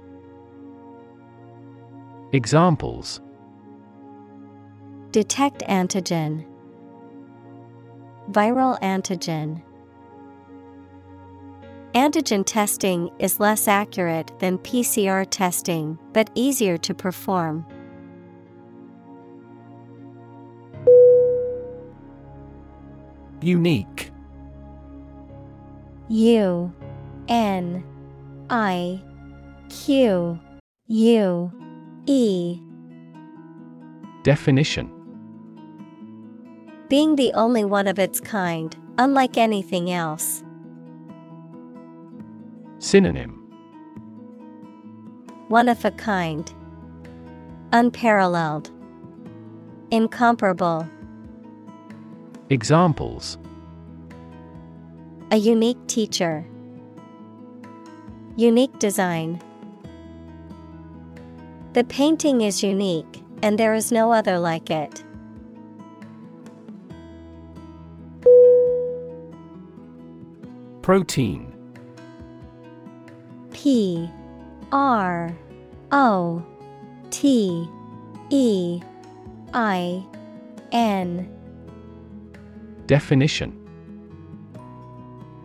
[2.33, 3.21] Examples
[5.11, 6.47] Detect antigen,
[8.31, 9.63] Viral antigen.
[11.95, 17.65] Antigen testing is less accurate than PCR testing, but easier to perform.
[23.41, 24.11] Unique
[26.09, 26.73] U
[27.29, 27.85] N
[28.51, 29.01] I
[29.69, 30.41] Q
[30.89, 31.53] U
[32.07, 32.61] E
[34.23, 34.91] Definition
[36.89, 40.44] Being the only one of its kind, unlike anything else.
[42.85, 43.33] Synonym
[45.49, 46.53] One of a kind.
[47.73, 48.71] Unparalleled.
[49.91, 50.87] Incomparable.
[52.51, 53.39] Examples
[55.31, 56.45] A unique teacher.
[58.37, 59.41] Unique design.
[61.73, 65.03] The painting is unique, and there is no other like it.
[70.83, 71.54] Protein
[73.65, 74.11] P
[74.73, 75.35] R
[75.91, 76.45] O
[77.09, 77.67] T
[78.29, 78.83] E
[79.55, 80.05] I
[80.71, 81.27] N
[82.87, 83.59] Definition.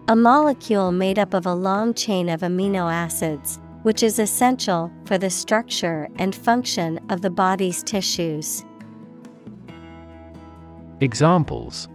[0.10, 5.18] A molecule made up of a long chain of amino acids, which is essential for
[5.18, 8.66] the structure and function of the body's tissues.
[11.00, 11.88] Examples.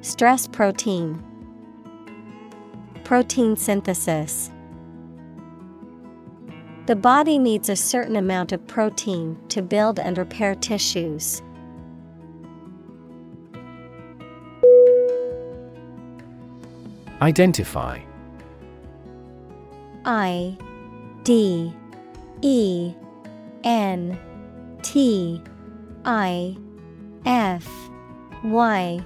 [0.00, 1.22] Stress protein,
[3.10, 4.52] Protein synthesis.
[6.86, 11.42] The body needs a certain amount of protein to build and repair tissues.
[17.20, 17.98] Identify
[20.04, 20.56] I
[21.24, 21.74] D
[22.42, 22.94] E
[23.64, 24.16] N
[24.82, 25.42] T
[26.04, 26.56] I
[27.26, 27.68] F
[28.44, 29.04] Y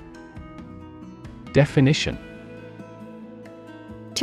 [1.54, 2.33] Definition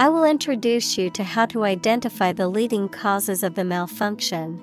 [0.00, 4.58] I will introduce you to how to identify the leading causes of the malfunction.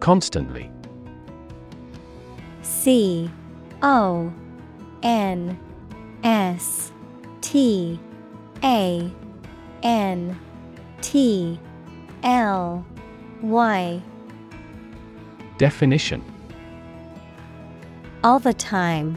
[0.00, 0.70] Constantly
[2.60, 3.30] C
[3.80, 4.30] O
[5.02, 5.58] N
[6.22, 6.92] S
[7.40, 7.98] T
[8.62, 9.10] A
[9.82, 10.38] N
[11.00, 11.58] T
[12.22, 12.84] L
[13.40, 14.02] Y
[15.56, 16.22] Definition
[18.22, 19.16] All the time.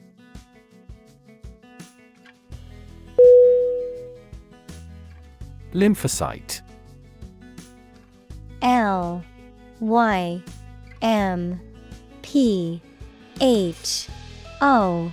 [5.73, 6.61] Lymphocyte.
[8.61, 9.23] L
[9.79, 10.41] Y
[11.01, 11.59] M
[12.21, 12.81] P
[13.39, 14.07] H
[14.61, 15.11] O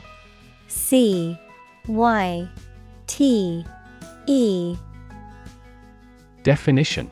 [0.67, 1.39] C
[1.87, 2.49] Y
[3.07, 3.65] T
[4.27, 4.77] E.
[6.43, 7.11] Definition.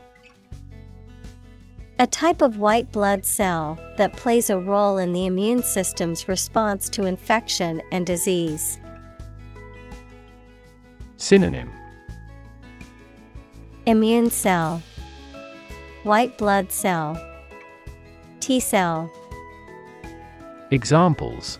[1.99, 6.89] A type of white blood cell that plays a role in the immune system's response
[6.89, 8.79] to infection and disease.
[11.17, 11.71] Synonym
[13.87, 14.83] Immune cell,
[16.03, 17.15] White blood cell,
[18.41, 19.09] T cell,
[20.71, 21.57] Examples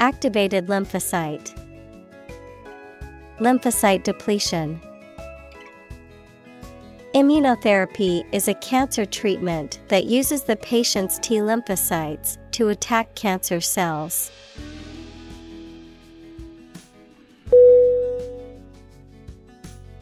[0.00, 1.54] activated lymphocyte,
[3.38, 4.80] lymphocyte depletion.
[7.14, 14.32] Immunotherapy is a cancer treatment that uses the patient's T lymphocytes to attack cancer cells.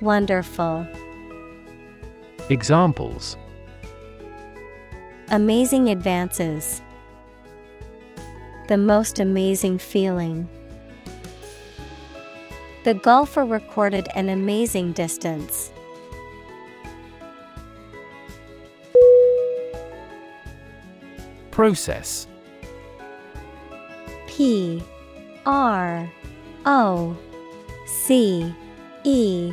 [0.00, 0.86] Wonderful.
[2.50, 3.36] Examples
[5.30, 6.80] Amazing advances.
[8.68, 10.48] The most amazing feeling.
[12.84, 15.70] The golfer recorded an amazing distance.
[21.50, 22.28] Process
[24.28, 24.82] P
[25.44, 26.08] R
[26.64, 27.16] O
[27.84, 28.54] C
[29.04, 29.52] E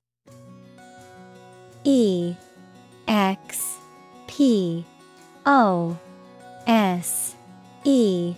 [1.83, 2.35] E
[3.07, 3.77] X
[4.27, 4.85] P
[5.45, 5.97] O
[6.67, 7.35] S
[7.83, 8.35] E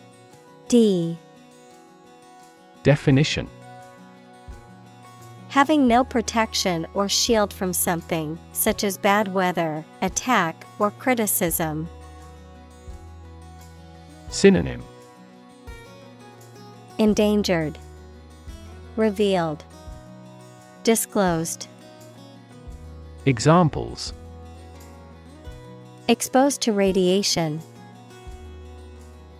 [0.67, 1.17] D.
[2.83, 3.49] Definition.
[5.49, 11.87] Having no protection or shield from something, such as bad weather, attack, or criticism.
[14.29, 14.81] Synonym.
[16.97, 17.77] Endangered,
[18.95, 19.63] Revealed,
[20.83, 21.67] Disclosed.
[23.25, 24.11] Examples
[26.09, 27.61] Exposed to radiation.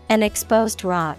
[0.07, 1.17] An exposed rock.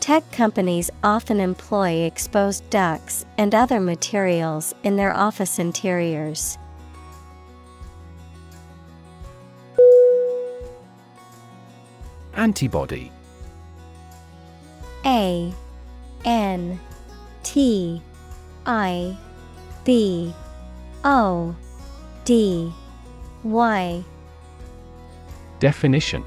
[0.00, 6.58] Tech companies often employ exposed ducts and other materials in their office interiors.
[12.34, 13.12] Antibody
[15.06, 15.52] A
[16.24, 16.80] N
[17.44, 18.02] T
[18.66, 19.16] I
[19.88, 20.34] B
[21.02, 21.56] O
[22.26, 22.70] D
[23.42, 24.04] Y
[25.60, 26.22] Definition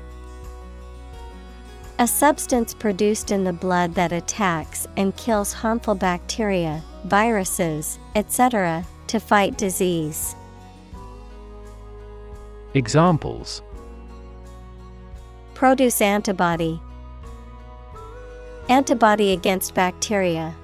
[2.00, 9.20] A substance produced in the blood that attacks and kills harmful bacteria, viruses, etc., to
[9.20, 10.36] fight disease.
[12.74, 13.62] Examples
[15.54, 16.82] Produce antibody,
[18.70, 20.56] antibody against bacteria.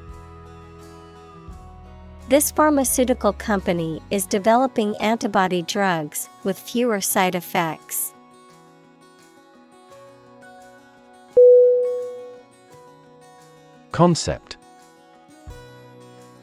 [2.29, 8.13] This pharmaceutical company is developing antibody drugs with fewer side effects.
[13.93, 14.57] Concept.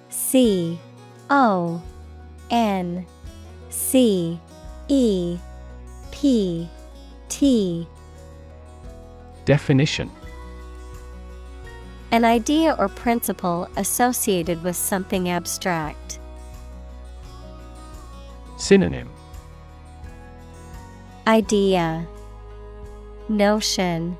[0.09, 0.79] C
[1.29, 1.83] O
[2.51, 3.05] N
[3.69, 4.41] C
[4.89, 5.39] E
[6.11, 6.67] P
[7.29, 7.87] T.
[9.45, 10.11] Definition
[12.15, 16.21] An idea or principle associated with something abstract.
[18.57, 19.11] Synonym
[21.27, 22.07] Idea
[23.29, 24.17] Notion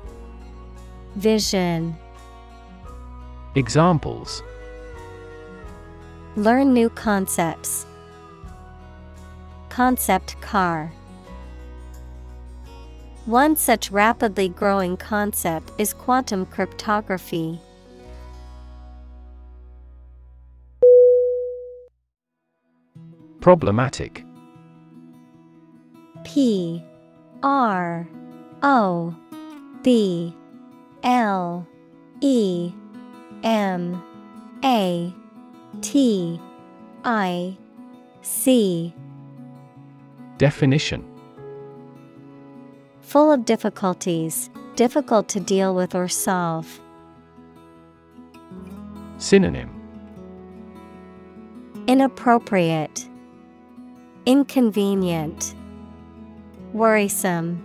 [1.15, 1.95] Vision
[3.55, 4.43] Examples
[6.35, 7.85] Learn new concepts.
[9.69, 10.91] Concept car.
[13.25, 17.61] One such rapidly growing concept is quantum cryptography.
[23.45, 24.25] Problematic.
[26.23, 26.83] P
[27.43, 28.07] R
[28.63, 29.15] O
[29.83, 30.35] B
[31.03, 31.67] L
[32.21, 32.73] E
[33.43, 34.03] M
[34.63, 35.13] A
[35.81, 36.41] T
[37.03, 37.55] I
[38.23, 38.91] C.
[40.39, 41.05] Definition.
[43.01, 46.79] Full of difficulties, difficult to deal with or solve.
[49.19, 49.69] Synonym.
[51.85, 53.07] Inappropriate,
[54.25, 55.53] Inconvenient,
[56.73, 57.61] Worrisome.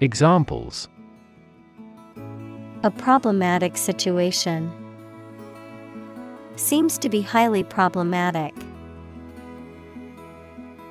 [0.00, 0.88] Examples
[2.82, 4.72] A problematic situation.
[6.56, 8.52] Seems to be highly problematic.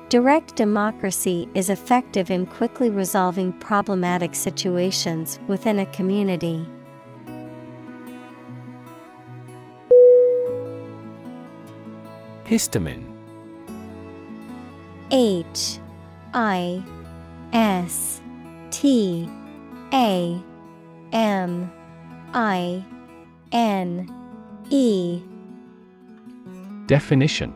[0.08, 6.66] Direct democracy is effective in quickly resolving problematic situations within a community.
[12.46, 13.15] Histamine
[15.10, 15.78] H
[16.34, 16.82] I
[17.52, 18.20] S
[18.70, 19.28] T
[19.92, 20.42] A
[21.12, 21.72] M
[22.34, 22.84] I
[23.52, 24.12] N
[24.70, 25.22] E.
[26.86, 27.54] Definition.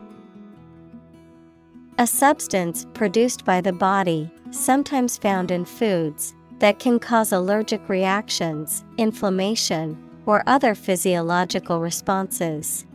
[1.97, 8.83] A substance produced by the body, sometimes found in foods, that can cause allergic reactions,
[8.97, 12.85] inflammation, or other physiological responses.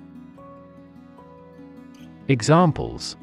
[2.29, 3.17] Examples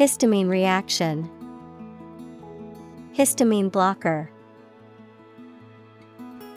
[0.00, 1.28] Histamine reaction,
[3.14, 4.30] Histamine blocker.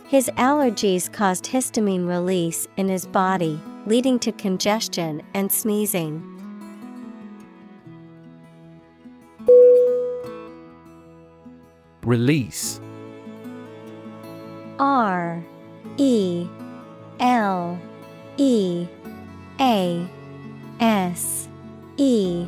[0.08, 6.24] His allergies caused histamine release in his body, leading to congestion and sneezing.
[12.04, 12.80] Release
[14.80, 15.44] R
[15.98, 16.48] E
[17.20, 17.78] L
[18.38, 18.88] E
[19.60, 20.08] A
[20.80, 21.50] S
[21.98, 22.48] E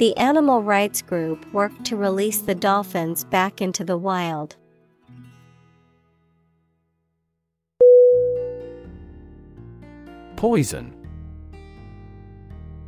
[0.00, 4.56] The animal rights group worked to release the dolphins back into the wild.
[10.36, 10.94] Poison.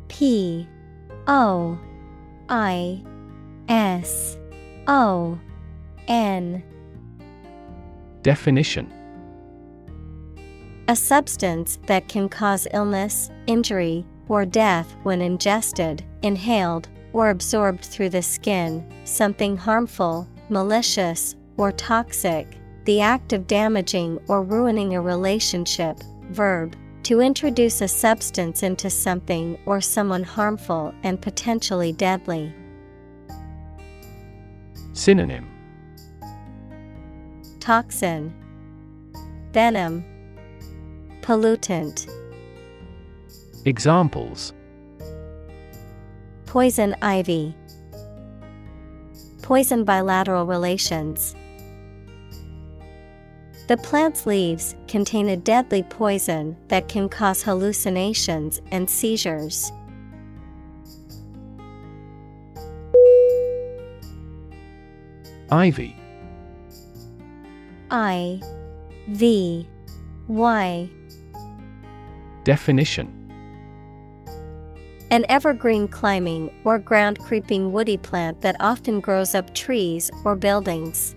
[0.07, 0.67] P.
[1.27, 1.77] O.
[2.49, 3.03] I.
[3.69, 4.39] S.
[4.87, 5.37] O.
[6.07, 6.63] N.
[8.23, 8.91] Definition.
[10.87, 18.09] A substance that can cause illness, injury, or death when ingested, inhaled, or absorbed through
[18.09, 25.97] the skin, something harmful, malicious, or toxic, the act of damaging or ruining a relationship,
[26.31, 26.75] verb.
[27.03, 32.53] To introduce a substance into something or someone harmful and potentially deadly.
[34.93, 35.49] Synonym.
[37.59, 38.33] Toxin,
[39.51, 40.05] Venom,
[41.21, 42.07] Pollutant,
[43.65, 44.53] Examples
[46.53, 47.55] Poison ivy,
[49.41, 51.35] Poison bilateral relations.
[53.67, 59.71] The plant's leaves contain a deadly poison that can cause hallucinations and seizures.
[65.49, 65.95] Ivy
[67.89, 68.39] I
[69.07, 69.67] V.
[70.27, 70.87] Y
[72.43, 73.22] Definition
[75.13, 81.15] An evergreen climbing or ground creeping woody plant that often grows up trees or buildings.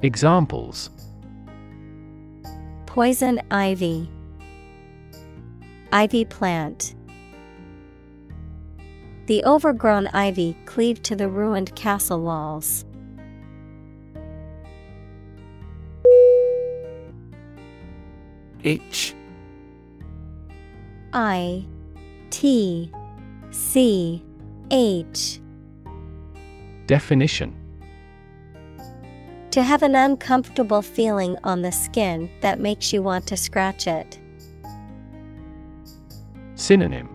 [0.00, 0.88] Examples
[2.86, 4.08] Poison ivy,
[5.92, 6.94] Ivy plant.
[9.26, 12.86] The overgrown ivy cleaved to the ruined castle walls.
[18.62, 19.14] Itch
[21.12, 21.64] I
[22.30, 22.92] T
[23.50, 24.22] C
[24.70, 25.40] H
[26.86, 27.56] Definition
[29.50, 34.18] To have an uncomfortable feeling on the skin that makes you want to scratch it.
[36.54, 37.08] Synonym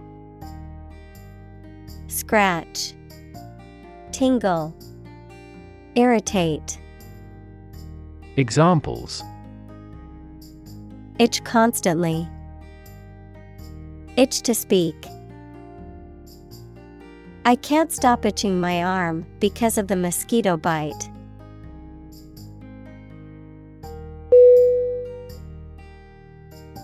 [2.07, 2.93] Scratch,
[4.11, 4.75] Tingle,
[5.95, 6.79] Irritate.
[8.35, 9.23] Examples
[11.19, 12.27] Itch constantly.
[14.17, 14.95] Itch to speak.
[17.43, 21.09] I can't stop itching my arm because of the mosquito bite.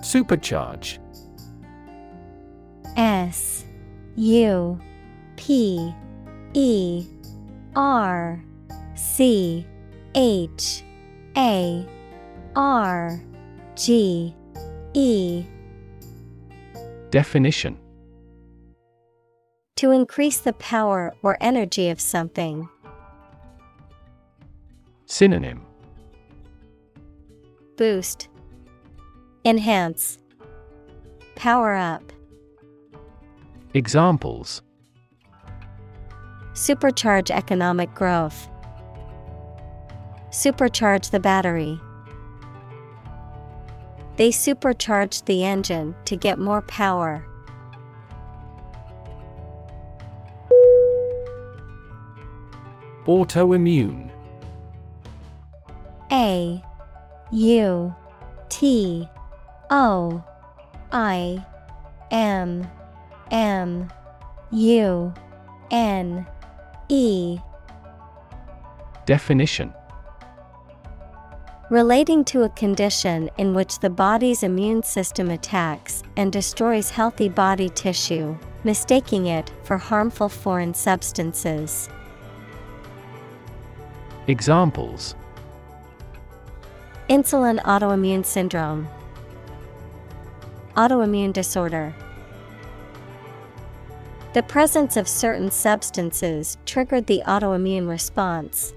[0.02, 1.00] Supercharge
[2.98, 3.66] S
[4.18, 4.80] U
[5.38, 5.94] P
[6.54, 7.06] E
[7.76, 8.44] R
[8.96, 9.66] C
[10.14, 10.84] H
[11.38, 11.88] A
[12.56, 13.22] R
[13.76, 14.36] G
[14.94, 15.46] E
[17.12, 17.78] Definition
[19.76, 22.70] To increase the power or energy of something.
[25.08, 25.66] Synonym
[27.76, 28.30] Boost
[29.44, 30.20] Enhance
[31.36, 32.14] Power up
[33.74, 34.62] Examples
[36.54, 38.48] Supercharge economic growth.
[40.30, 41.78] Supercharge the battery.
[44.18, 47.26] They supercharged the engine to get more power.
[53.06, 54.12] Autoimmune.
[56.12, 56.62] A
[57.32, 57.96] U
[58.50, 59.08] T
[59.70, 60.24] O
[60.92, 61.46] I
[62.12, 62.68] M
[63.32, 63.90] M
[64.52, 65.14] U
[65.72, 66.28] N
[66.90, 67.40] E.
[69.06, 69.74] Definition
[71.72, 77.70] Relating to a condition in which the body's immune system attacks and destroys healthy body
[77.70, 81.88] tissue, mistaking it for harmful foreign substances.
[84.28, 85.16] Examples
[87.08, 88.90] Insulin autoimmune syndrome,
[90.76, 91.96] autoimmune disorder.
[94.34, 98.74] The presence of certain substances triggered the autoimmune response.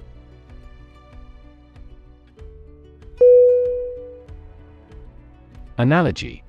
[5.78, 6.42] Analogy.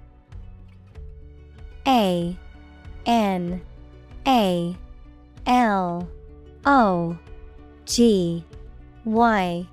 [1.88, 2.38] A
[3.06, 3.62] N
[4.28, 4.76] A
[5.46, 6.10] L
[6.66, 7.18] O
[7.86, 8.44] G
[9.04, 9.68] Y.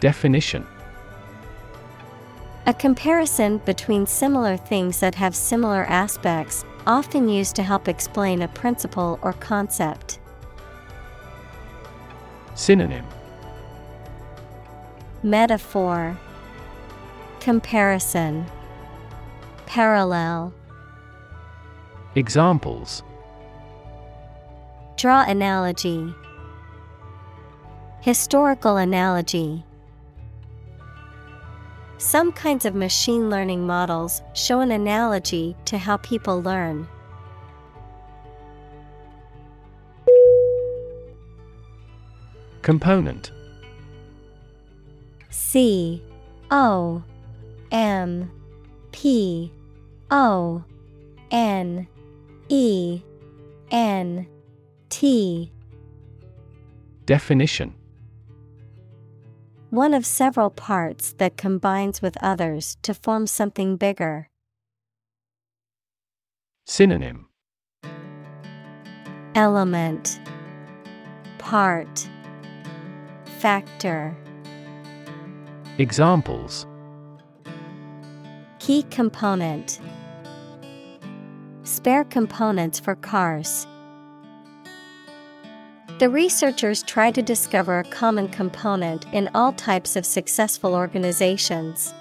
[0.00, 0.66] Definition.
[2.66, 8.48] A comparison between similar things that have similar aspects, often used to help explain a
[8.48, 10.18] principle or concept.
[12.54, 13.04] Synonym.
[15.22, 16.18] Metaphor
[17.44, 18.46] Comparison.
[19.66, 20.50] Parallel.
[22.14, 23.02] Examples.
[24.96, 26.14] Draw analogy.
[28.00, 29.62] Historical analogy.
[31.98, 36.88] Some kinds of machine learning models show an analogy to how people learn.
[42.62, 43.32] Component.
[45.28, 46.02] C
[46.50, 47.04] O
[47.70, 48.30] M
[48.92, 49.52] P
[50.10, 50.64] O
[51.30, 51.86] N
[52.48, 53.02] E
[53.70, 54.26] N
[54.88, 55.52] T.
[57.06, 57.74] Definition.
[59.70, 64.30] One of several parts that combines with others to form something bigger.
[66.66, 67.26] Synonym.
[69.34, 70.20] Element.
[71.38, 72.08] Part.
[73.40, 74.16] Factor.
[75.78, 76.66] Examples
[78.64, 79.78] Key component.
[81.64, 83.66] Spare components for cars.
[85.98, 91.92] The researchers try to discover a common component in all types of successful organizations.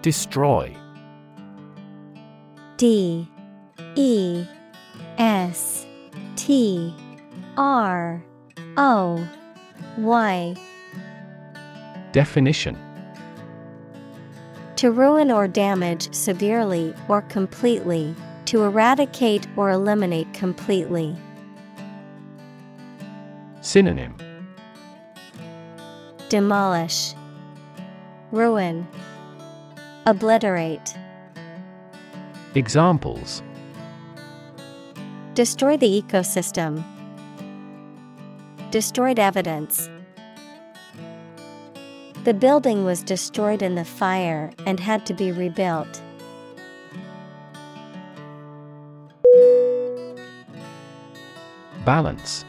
[0.00, 0.74] Destroy.
[2.78, 3.28] D.
[3.96, 4.46] E.
[5.18, 5.84] S.
[6.36, 6.94] T.
[7.58, 8.24] R.
[8.78, 9.28] O.
[9.98, 10.56] Y
[12.16, 12.78] Definition
[14.76, 18.14] To ruin or damage severely or completely,
[18.46, 21.14] to eradicate or eliminate completely.
[23.60, 24.16] Synonym
[26.30, 27.12] Demolish,
[28.32, 28.88] Ruin,
[30.06, 30.94] Obliterate.
[32.54, 33.42] Examples
[35.34, 36.82] Destroy the ecosystem.
[38.70, 39.90] Destroyed evidence.
[42.26, 46.02] The building was destroyed in the fire and had to be rebuilt.
[51.84, 52.44] Balance.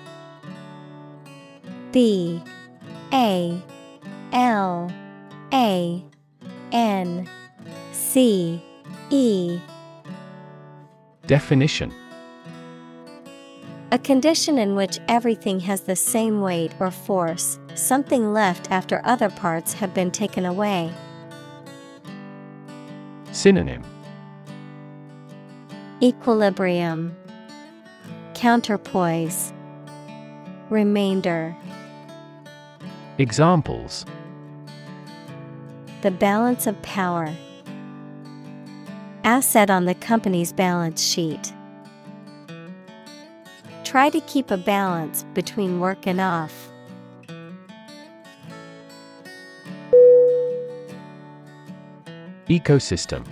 [1.92, 2.42] B.
[3.14, 3.62] A.
[4.34, 4.92] L.
[5.54, 6.04] A.
[6.72, 7.30] N.
[7.92, 8.60] C.
[9.12, 9.60] E.
[11.28, 11.94] Definition.
[13.92, 19.30] A condition in which everything has the same weight or force, something left after other
[19.30, 20.92] parts have been taken away.
[23.32, 23.84] Synonym
[26.02, 27.16] Equilibrium,
[28.34, 29.52] Counterpoise,
[30.70, 31.56] Remainder.
[33.18, 34.06] Examples
[36.02, 37.34] The balance of power.
[39.24, 41.52] Asset on the company's balance sheet.
[43.84, 46.67] Try to keep a balance between work and off.
[52.50, 53.26] Ecosystem.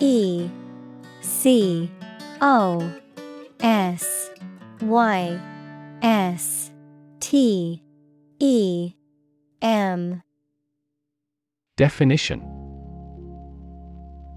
[0.00, 0.48] E
[1.20, 1.90] C
[2.40, 2.92] O
[3.60, 4.30] S
[4.80, 5.40] Y
[6.00, 6.70] S
[7.20, 7.82] T
[8.38, 8.94] E
[9.60, 10.22] M.
[11.76, 12.40] Definition.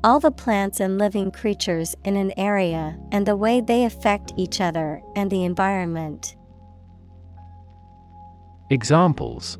[0.03, 4.59] All the plants and living creatures in an area and the way they affect each
[4.59, 6.35] other and the environment.
[8.69, 9.57] Examples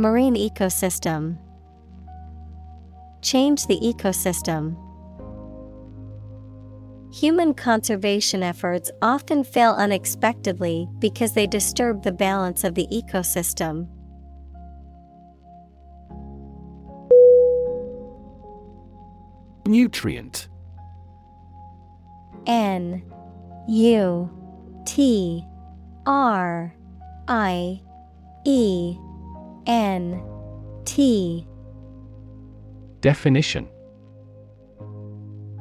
[0.00, 1.36] Marine ecosystem
[3.20, 4.74] Change the ecosystem.
[7.12, 13.88] Human conservation efforts often fail unexpectedly because they disturb the balance of the ecosystem.
[19.66, 20.48] Nutrient
[22.46, 23.02] N
[23.68, 24.30] U
[24.86, 25.44] T
[26.06, 26.74] R
[27.28, 27.82] I
[28.46, 28.96] E
[29.66, 30.22] N
[30.84, 31.46] T.
[33.00, 33.68] Definition.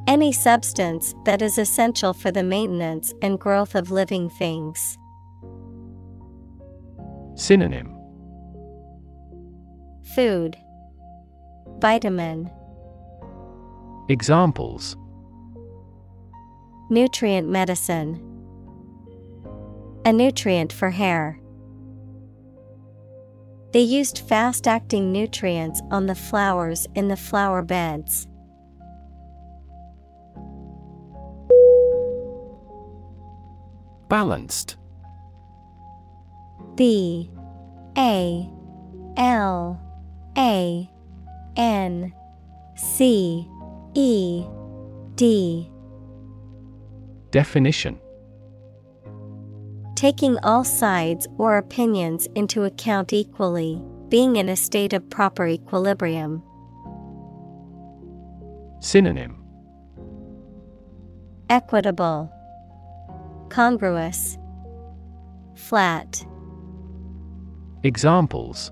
[0.08, 4.98] Any substance that is essential for the maintenance and growth of living things.
[7.36, 7.96] Synonym.
[10.16, 10.58] Food.
[11.80, 12.50] Vitamin.
[14.10, 14.98] Examples.
[16.90, 18.20] Nutrient medicine.
[20.06, 21.40] A nutrient for hair.
[23.72, 28.28] They used fast acting nutrients on the flowers in the flower beds.
[34.10, 34.76] Balanced.
[36.76, 37.30] B
[37.96, 38.50] A
[39.18, 39.80] L
[40.36, 40.90] A
[41.56, 42.14] N
[42.76, 43.48] C
[43.94, 44.46] E
[45.14, 45.70] D.
[47.30, 48.00] Definition
[50.00, 56.42] Taking all sides or opinions into account equally, being in a state of proper equilibrium.
[58.80, 59.44] Synonym
[61.50, 62.32] Equitable,
[63.50, 64.38] Congruous,
[65.56, 66.26] Flat.
[67.84, 68.72] Examples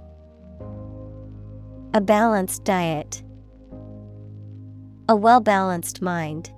[1.94, 3.22] A balanced diet.
[5.10, 6.54] A well balanced mind.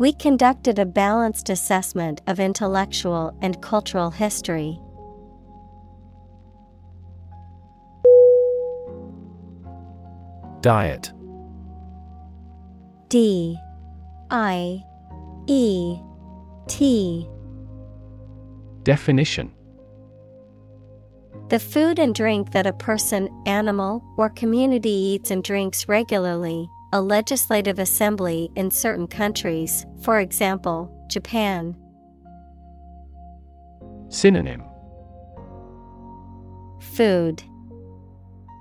[0.00, 4.80] We conducted a balanced assessment of intellectual and cultural history.
[10.62, 11.12] Diet.
[13.08, 13.58] D.
[14.30, 14.82] I.
[15.46, 15.98] E.
[16.66, 17.28] T.
[18.82, 19.52] Definition.
[21.50, 27.00] The food and drink that a person, animal, or community eats and drinks regularly, a
[27.00, 31.76] legislative assembly in certain countries, for example, Japan.
[34.08, 34.62] Synonym
[36.80, 37.42] Food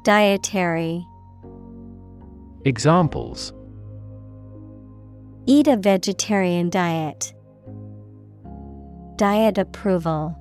[0.03, 1.03] Dietary
[2.65, 3.53] Examples
[5.47, 7.33] Eat a vegetarian diet.
[9.15, 10.35] Diet approval.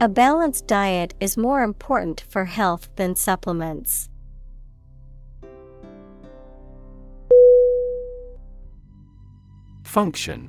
[0.00, 4.08] A balanced diet is more important for health than supplements.
[9.98, 10.48] Function.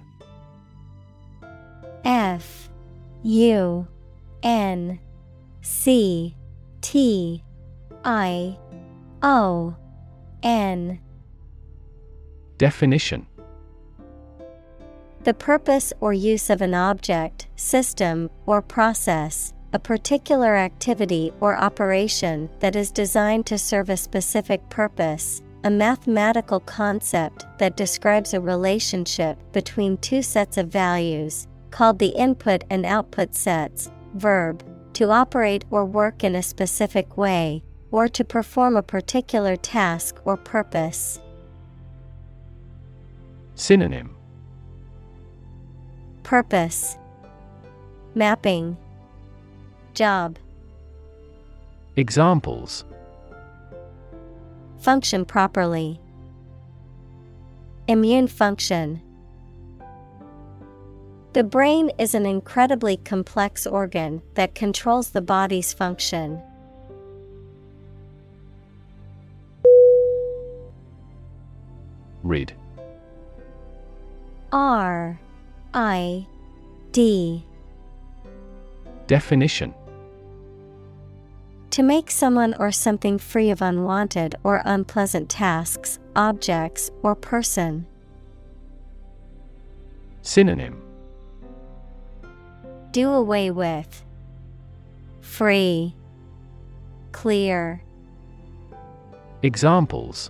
[2.06, 2.70] F
[3.24, 3.88] U
[4.44, 5.00] N
[5.62, 6.36] C
[6.82, 7.44] T
[8.06, 8.60] I
[9.24, 9.76] O
[10.44, 11.00] N.
[12.60, 13.26] Definition.
[15.24, 22.52] The purpose or use of an object, system, or process, a particular activity or operation
[22.60, 29.38] that is designed to serve a specific purpose, a mathematical concept that describes a relationship
[29.52, 34.64] between two sets of values, called the input and output sets, verb,
[34.94, 37.62] to operate or work in a specific way,
[37.92, 41.20] or to perform a particular task or purpose.
[43.56, 44.16] Synonym.
[46.24, 46.98] Purpose.
[48.16, 48.78] Mapping.
[49.94, 50.38] Job.
[51.98, 52.86] Examples
[54.80, 56.00] Function properly.
[57.88, 59.02] Immune function.
[61.34, 66.42] The brain is an incredibly complex organ that controls the body's function.
[72.24, 72.54] Read
[74.52, 75.20] R
[75.74, 76.26] I
[76.92, 77.46] D
[79.08, 79.74] Definition
[81.72, 87.86] To make someone or something free of unwanted or unpleasant tasks objects, or person.
[90.22, 90.82] Synonym
[92.92, 94.04] Do away with.
[95.22, 95.96] Free.
[97.14, 97.82] Clear.
[99.42, 100.30] Examples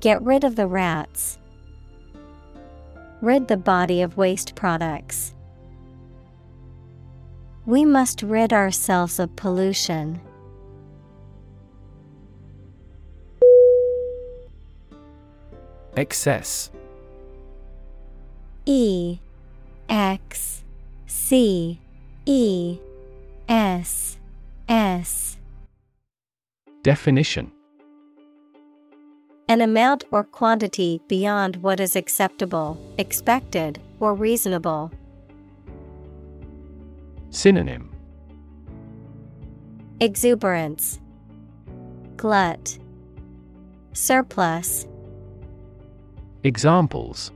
[0.00, 1.38] Get rid of the rats.
[3.20, 5.33] Rid the body of waste products.
[7.66, 10.20] We must rid ourselves of pollution.
[15.96, 16.70] Excess
[18.66, 19.18] E
[19.88, 20.62] X
[21.06, 21.78] C
[22.26, 22.78] E
[23.48, 24.18] S
[24.68, 25.38] S
[26.82, 27.50] Definition
[29.48, 34.90] An amount or quantity beyond what is acceptable, expected, or reasonable.
[37.34, 37.90] Synonym
[39.98, 41.00] Exuberance,
[42.16, 42.78] Glut,
[43.92, 44.86] Surplus.
[46.44, 47.32] Examples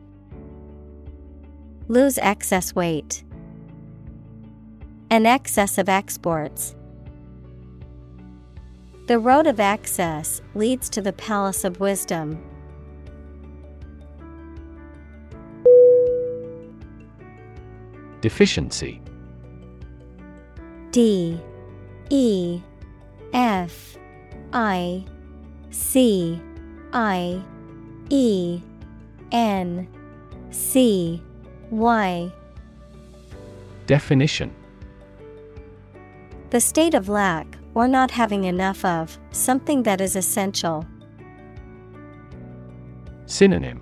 [1.89, 3.25] Lose excess weight.
[5.11, 6.77] An excess of exports.
[9.09, 12.41] The road of access leads to the palace of wisdom.
[18.21, 19.03] Deficiency
[20.91, 21.41] D
[22.11, 22.61] E
[23.33, 23.97] F
[24.53, 25.05] I
[25.71, 26.41] C
[26.93, 27.43] I
[28.11, 28.61] E
[29.33, 29.89] N
[30.51, 31.23] C
[31.71, 32.33] Y.
[33.87, 34.55] Definition.
[36.51, 40.87] The state of lack or not having enough of something that is essential.
[43.27, 43.81] Synonym.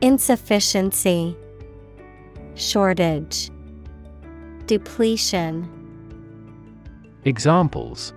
[0.00, 1.36] Insufficiency,
[2.54, 3.51] Shortage,
[4.72, 5.68] Depletion.
[7.26, 8.14] Examples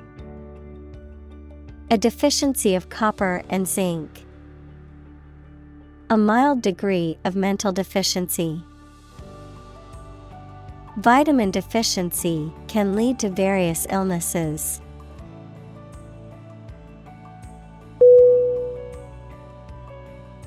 [1.91, 4.23] A deficiency of copper and zinc.
[6.09, 8.63] A mild degree of mental deficiency.
[10.95, 14.79] Vitamin deficiency can lead to various illnesses.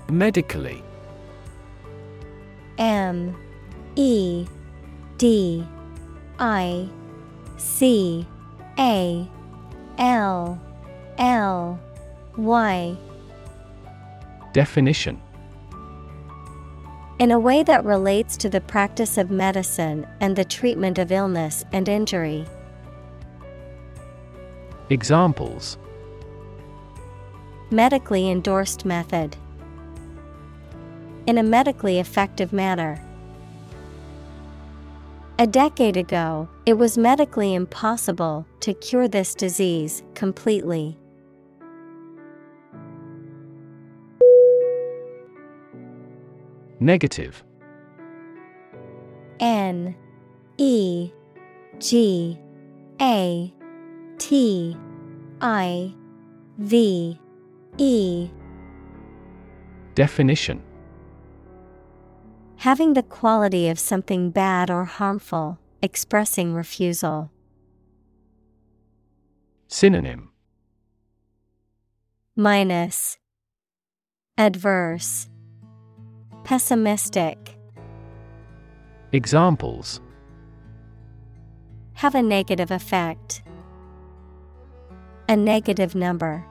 [0.09, 0.83] Medically
[2.79, 3.37] M
[3.95, 4.47] E
[5.19, 5.67] D
[6.39, 6.89] I
[7.57, 8.27] C
[8.79, 9.29] A
[9.99, 10.61] L
[11.19, 11.81] L
[12.37, 12.97] Y
[14.53, 15.21] Definition
[17.19, 21.65] In a way that relates to the practice of medicine and the treatment of illness
[21.73, 22.47] and injury.
[24.91, 25.77] Examples
[27.71, 29.37] Medically endorsed method.
[31.27, 33.05] In a medically effective manner.
[35.41, 40.99] A decade ago, it was medically impossible to cure this disease completely.
[46.81, 47.45] Negative.
[49.39, 49.95] N
[50.57, 51.13] E
[51.79, 52.37] G
[53.01, 53.55] A
[54.19, 54.77] T
[55.41, 55.95] I
[56.59, 57.21] V
[57.77, 58.31] E.
[59.95, 60.61] Definition
[62.63, 67.31] Having the quality of something bad or harmful, expressing refusal.
[69.69, 70.33] Synonym
[72.35, 73.17] Minus
[74.37, 75.29] Adverse
[76.43, 77.57] Pessimistic
[79.13, 80.01] Examples
[81.93, 83.45] Have a negative effect.
[85.29, 86.45] A negative number.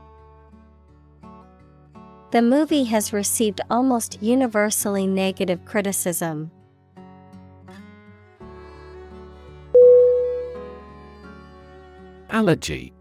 [2.29, 6.51] The movie has received almost universally negative criticism.
[12.29, 12.91] Allergy.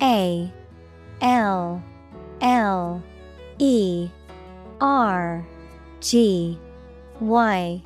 [0.00, 0.50] A
[1.20, 1.82] L
[2.40, 3.02] L
[3.58, 4.08] E
[4.80, 5.46] R
[6.00, 6.58] G
[7.20, 7.82] Y.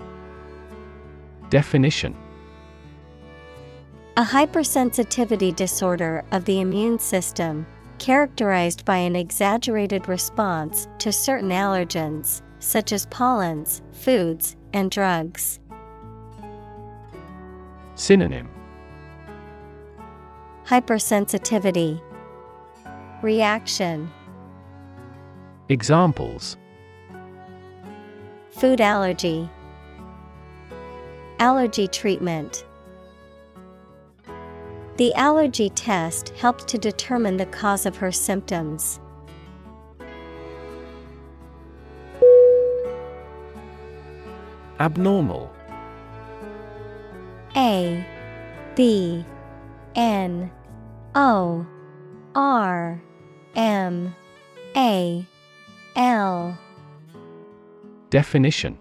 [1.50, 2.14] Definition.
[4.16, 7.66] A hypersensitivity disorder of the immune system,
[7.98, 15.60] characterized by an exaggerated response to certain allergens, such as pollens, foods, and drugs.
[17.94, 18.48] Synonym.
[20.64, 22.00] Hypersensitivity.
[23.22, 24.10] Reaction.
[25.68, 26.56] Examples.
[28.50, 29.50] Food allergy.
[31.40, 32.64] Allergy treatment
[34.98, 38.98] The allergy test helped to determine the cause of her symptoms.
[44.80, 45.52] Abnormal.
[47.56, 48.04] A
[48.74, 49.24] B
[49.94, 50.50] N
[51.14, 51.64] O
[52.34, 53.00] R
[53.54, 54.16] M
[54.76, 55.24] A
[55.94, 56.58] L.
[58.10, 58.76] Definition.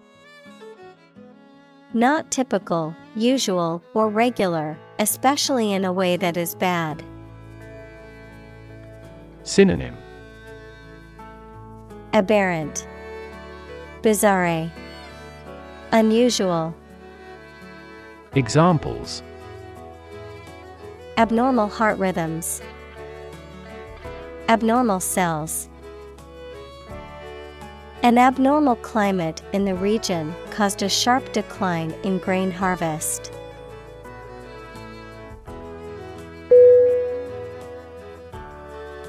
[1.94, 7.03] Not typical, usual, or regular, especially in a way that is bad.
[9.44, 9.95] Synonym
[12.14, 12.88] Aberrant,
[14.02, 14.72] Bizarre,
[15.91, 16.76] Unusual.
[18.34, 19.23] Examples
[21.18, 22.61] Abnormal heart rhythms,
[24.49, 25.69] Abnormal cells.
[28.08, 33.34] An abnormal climate in the region caused a sharp decline in grain harvest.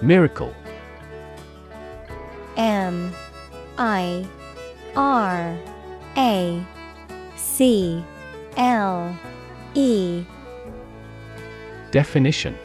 [0.03, 0.53] Miracle.
[2.57, 3.15] M
[3.79, 4.27] I
[4.97, 5.57] R
[6.17, 6.67] A
[7.37, 8.03] C
[8.57, 9.17] L
[9.77, 10.25] E.
[11.93, 12.59] Definition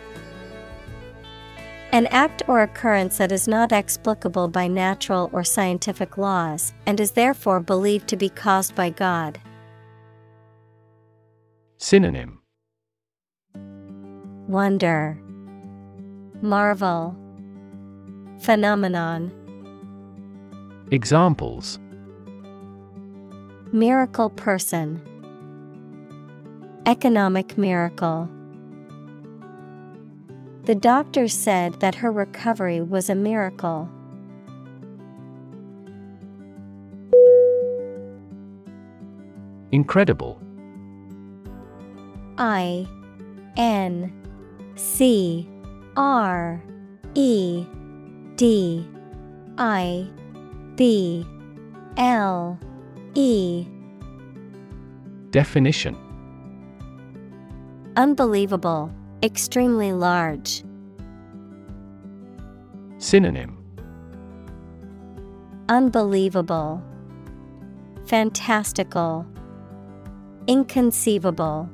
[1.94, 7.12] An act or occurrence that is not explicable by natural or scientific laws and is
[7.12, 9.40] therefore believed to be caused by God.
[11.78, 12.42] Synonym.
[14.48, 15.20] Wonder,
[16.42, 17.16] Marvel,
[18.40, 19.32] Phenomenon,
[20.90, 21.78] Examples.
[23.72, 25.00] Miracle person,
[26.88, 28.28] Economic miracle.
[30.66, 33.90] The doctor said that her recovery was a miracle.
[39.74, 40.40] Incredible.
[42.38, 42.88] I
[43.58, 44.14] N
[44.76, 45.50] C
[45.98, 46.64] R
[47.14, 47.66] E
[48.38, 48.88] D
[49.58, 50.08] I
[50.76, 51.26] B
[51.98, 52.58] L
[53.16, 53.68] E.
[55.32, 55.98] Definition.
[57.98, 58.92] Unbelievable,
[59.24, 60.64] extremely large.
[62.98, 63.58] Synonym
[65.70, 66.84] Unbelievable,
[68.06, 69.26] Fantastical,
[70.46, 71.70] Inconceivable.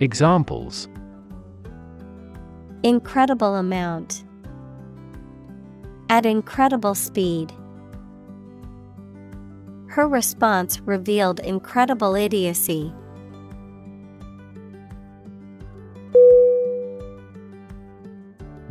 [0.00, 0.88] Examples
[2.82, 4.24] Incredible amount.
[6.10, 7.52] At incredible speed.
[9.86, 12.92] Her response revealed incredible idiocy.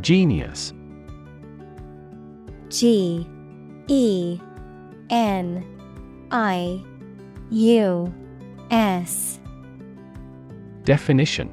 [0.03, 0.73] Genius
[2.67, 3.25] G
[3.88, 4.38] E
[5.09, 5.65] N
[6.30, 6.84] I
[7.49, 8.13] U
[8.69, 9.39] S.
[10.84, 11.49] Definition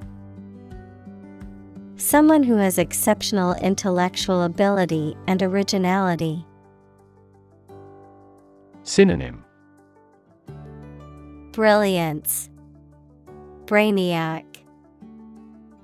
[1.96, 6.44] Someone who has exceptional intellectual ability and originality.
[8.82, 9.44] Synonym
[11.52, 12.50] Brilliance,
[13.66, 14.44] Brainiac,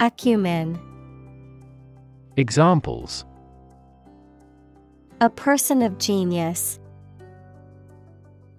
[0.01, 0.96] Acumen.
[2.39, 3.25] Examples
[5.23, 6.79] A person of genius.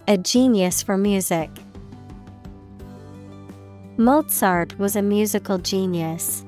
[0.07, 1.51] A genius for music.
[3.97, 6.43] Mozart was a musical genius.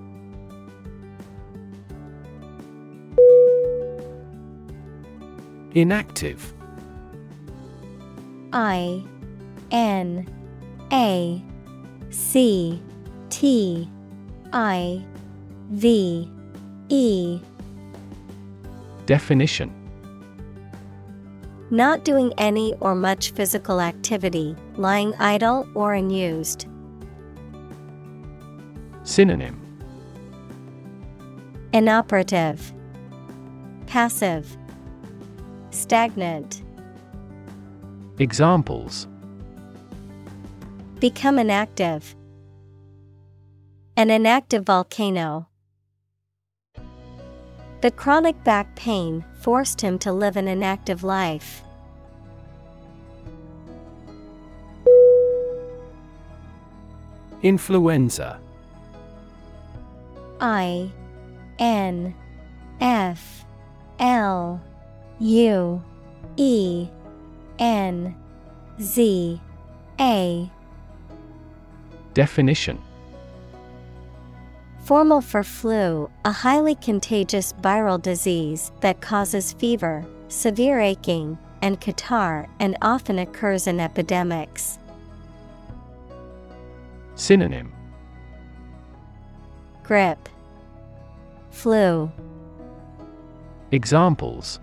[5.75, 6.51] Inactive
[8.53, 9.03] I
[9.69, 10.27] N
[10.91, 11.43] A
[12.09, 12.81] C
[13.29, 13.87] T
[14.51, 15.05] I
[15.69, 16.27] V
[16.89, 17.39] E
[19.05, 19.71] Definition
[21.69, 26.67] Not doing any or much physical activity, lying idle or unused.
[29.03, 29.59] Synonym
[31.73, 32.73] Inoperative,
[33.85, 34.57] Passive,
[35.69, 36.63] Stagnant.
[38.17, 39.07] Examples
[40.99, 42.15] Become inactive.
[43.95, 45.48] An inactive volcano.
[47.81, 51.63] The chronic back pain forced him to live an inactive life.
[57.41, 58.37] Influenza.
[60.41, 60.91] I
[61.57, 62.13] N
[62.81, 63.45] F
[63.97, 64.61] L
[65.19, 65.83] U
[66.35, 66.87] E
[67.59, 68.15] N
[68.81, 69.41] Z
[70.01, 70.51] A.
[72.13, 72.81] Definition
[74.89, 82.49] Formal for flu, a highly contagious viral disease that causes fever, severe aching, and catarrh
[82.59, 84.79] and often occurs in epidemics.
[87.13, 87.71] Synonym
[89.83, 90.27] Grippe,
[91.51, 92.11] Flu,
[93.71, 94.59] Examples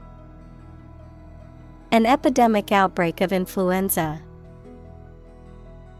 [1.92, 4.20] an epidemic outbreak of influenza.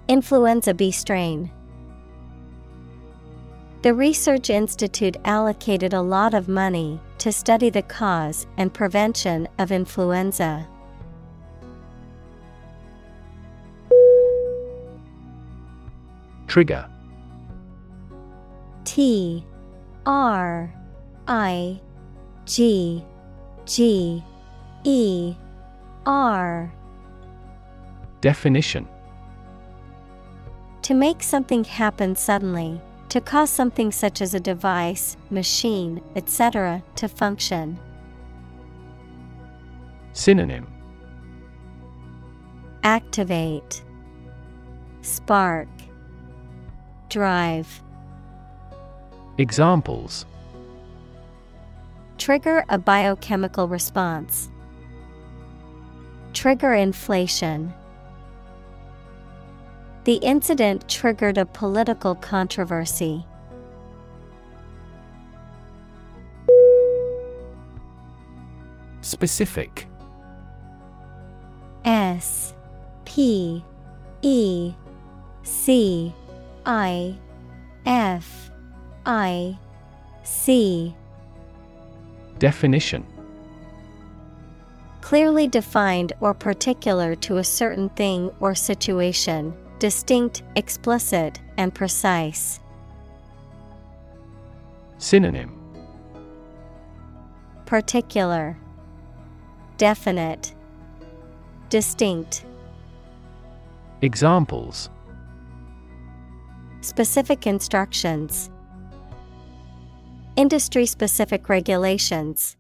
[0.09, 1.53] Influenza B strain.
[3.86, 9.70] The Research Institute allocated a lot of money to study the cause and prevention of
[9.70, 10.66] influenza.
[16.48, 16.90] Trigger.
[18.84, 19.46] T
[20.04, 20.74] R
[21.28, 21.80] I
[22.44, 23.04] G
[23.66, 24.24] G
[24.82, 25.36] E
[26.04, 26.74] R.
[28.20, 28.88] Definition.
[30.82, 37.09] To make something happen suddenly, to cause something such as a device, machine, etc., to
[37.09, 37.78] function.
[40.12, 40.66] Synonym
[42.83, 43.83] Activate,
[45.03, 45.69] Spark,
[47.09, 47.83] Drive.
[49.39, 50.24] Examples
[52.19, 54.49] Trigger a biochemical response.
[56.33, 57.73] Trigger inflation.
[60.07, 63.27] The incident triggered a political controversy.
[69.01, 69.89] Specific.
[71.85, 72.55] S
[73.05, 73.65] P
[74.23, 74.74] E
[75.43, 76.15] C
[76.65, 77.16] I
[77.85, 78.53] F
[79.05, 79.59] I
[80.23, 80.95] C.
[82.39, 83.05] Definition.
[85.01, 92.61] Clearly defined or particular to a certain thing or situation, distinct, explicit, and precise.
[94.98, 95.53] Synonym
[97.66, 98.57] Particular,
[99.77, 100.55] Definite,
[101.69, 102.44] Distinct.
[104.03, 104.89] Examples
[106.81, 108.51] Specific instructions.
[110.36, 112.56] Industry specific regulations.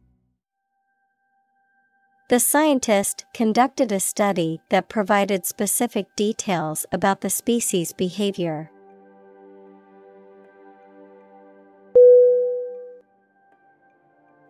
[2.28, 8.68] The scientist conducted a study that provided specific details about the species' behavior.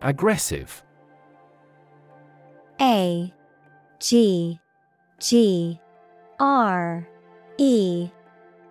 [0.01, 0.83] Aggressive.
[2.81, 3.31] A
[3.99, 4.59] G
[5.19, 5.79] G
[6.39, 7.07] R
[7.59, 8.09] E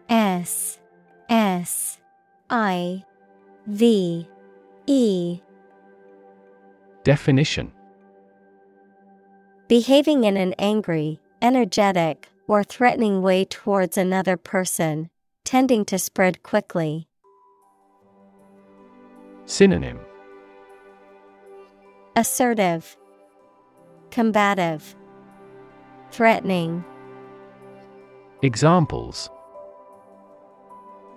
[0.09, 0.81] S
[1.29, 1.99] S
[2.51, 3.05] I
[3.69, 4.29] V
[4.89, 5.41] E.
[7.05, 7.71] Definition
[9.69, 15.11] Behaving in an angry, energetic, or threatening way towards another person,
[15.45, 17.09] tending to spread quickly.
[19.45, 19.99] Synonym
[22.15, 22.97] Assertive,
[24.13, 24.95] Combative,
[26.13, 26.85] Threatening.
[28.43, 29.29] Examples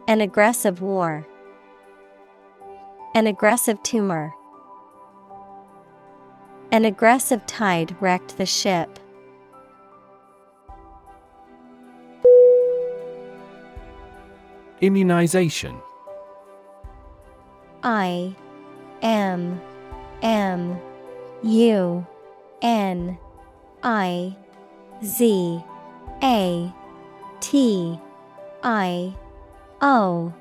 [0.07, 1.27] An aggressive war.
[3.13, 4.33] An aggressive tumor.
[6.71, 8.99] An aggressive tide wrecked the ship.
[14.79, 15.75] Immunization.
[17.83, 18.35] I
[19.01, 19.59] M
[20.21, 20.79] M
[21.43, 22.05] U
[22.61, 23.17] N
[23.81, 24.35] I
[25.03, 25.63] Z
[26.21, 26.73] A
[27.39, 27.99] T
[28.63, 29.15] I
[29.81, 30.33] O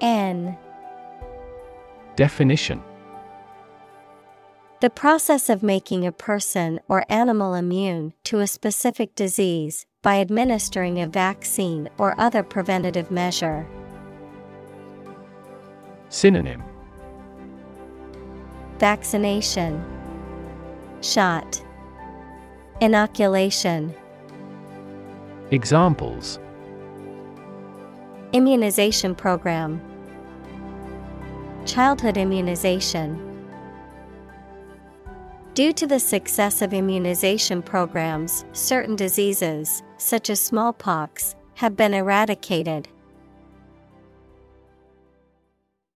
[0.00, 0.56] N.
[2.16, 2.82] Definition
[4.80, 11.00] The process of making a person or animal immune to a specific disease by administering
[11.00, 13.66] a vaccine or other preventative measure.
[16.10, 16.62] Synonym
[18.78, 19.84] Vaccination,
[21.00, 21.60] Shot,
[22.80, 23.92] Inoculation.
[25.50, 26.38] Examples
[28.32, 29.80] Immunization Program
[31.66, 33.27] Childhood immunization.
[35.58, 42.86] Due to the success of immunization programs, certain diseases, such as smallpox, have been eradicated.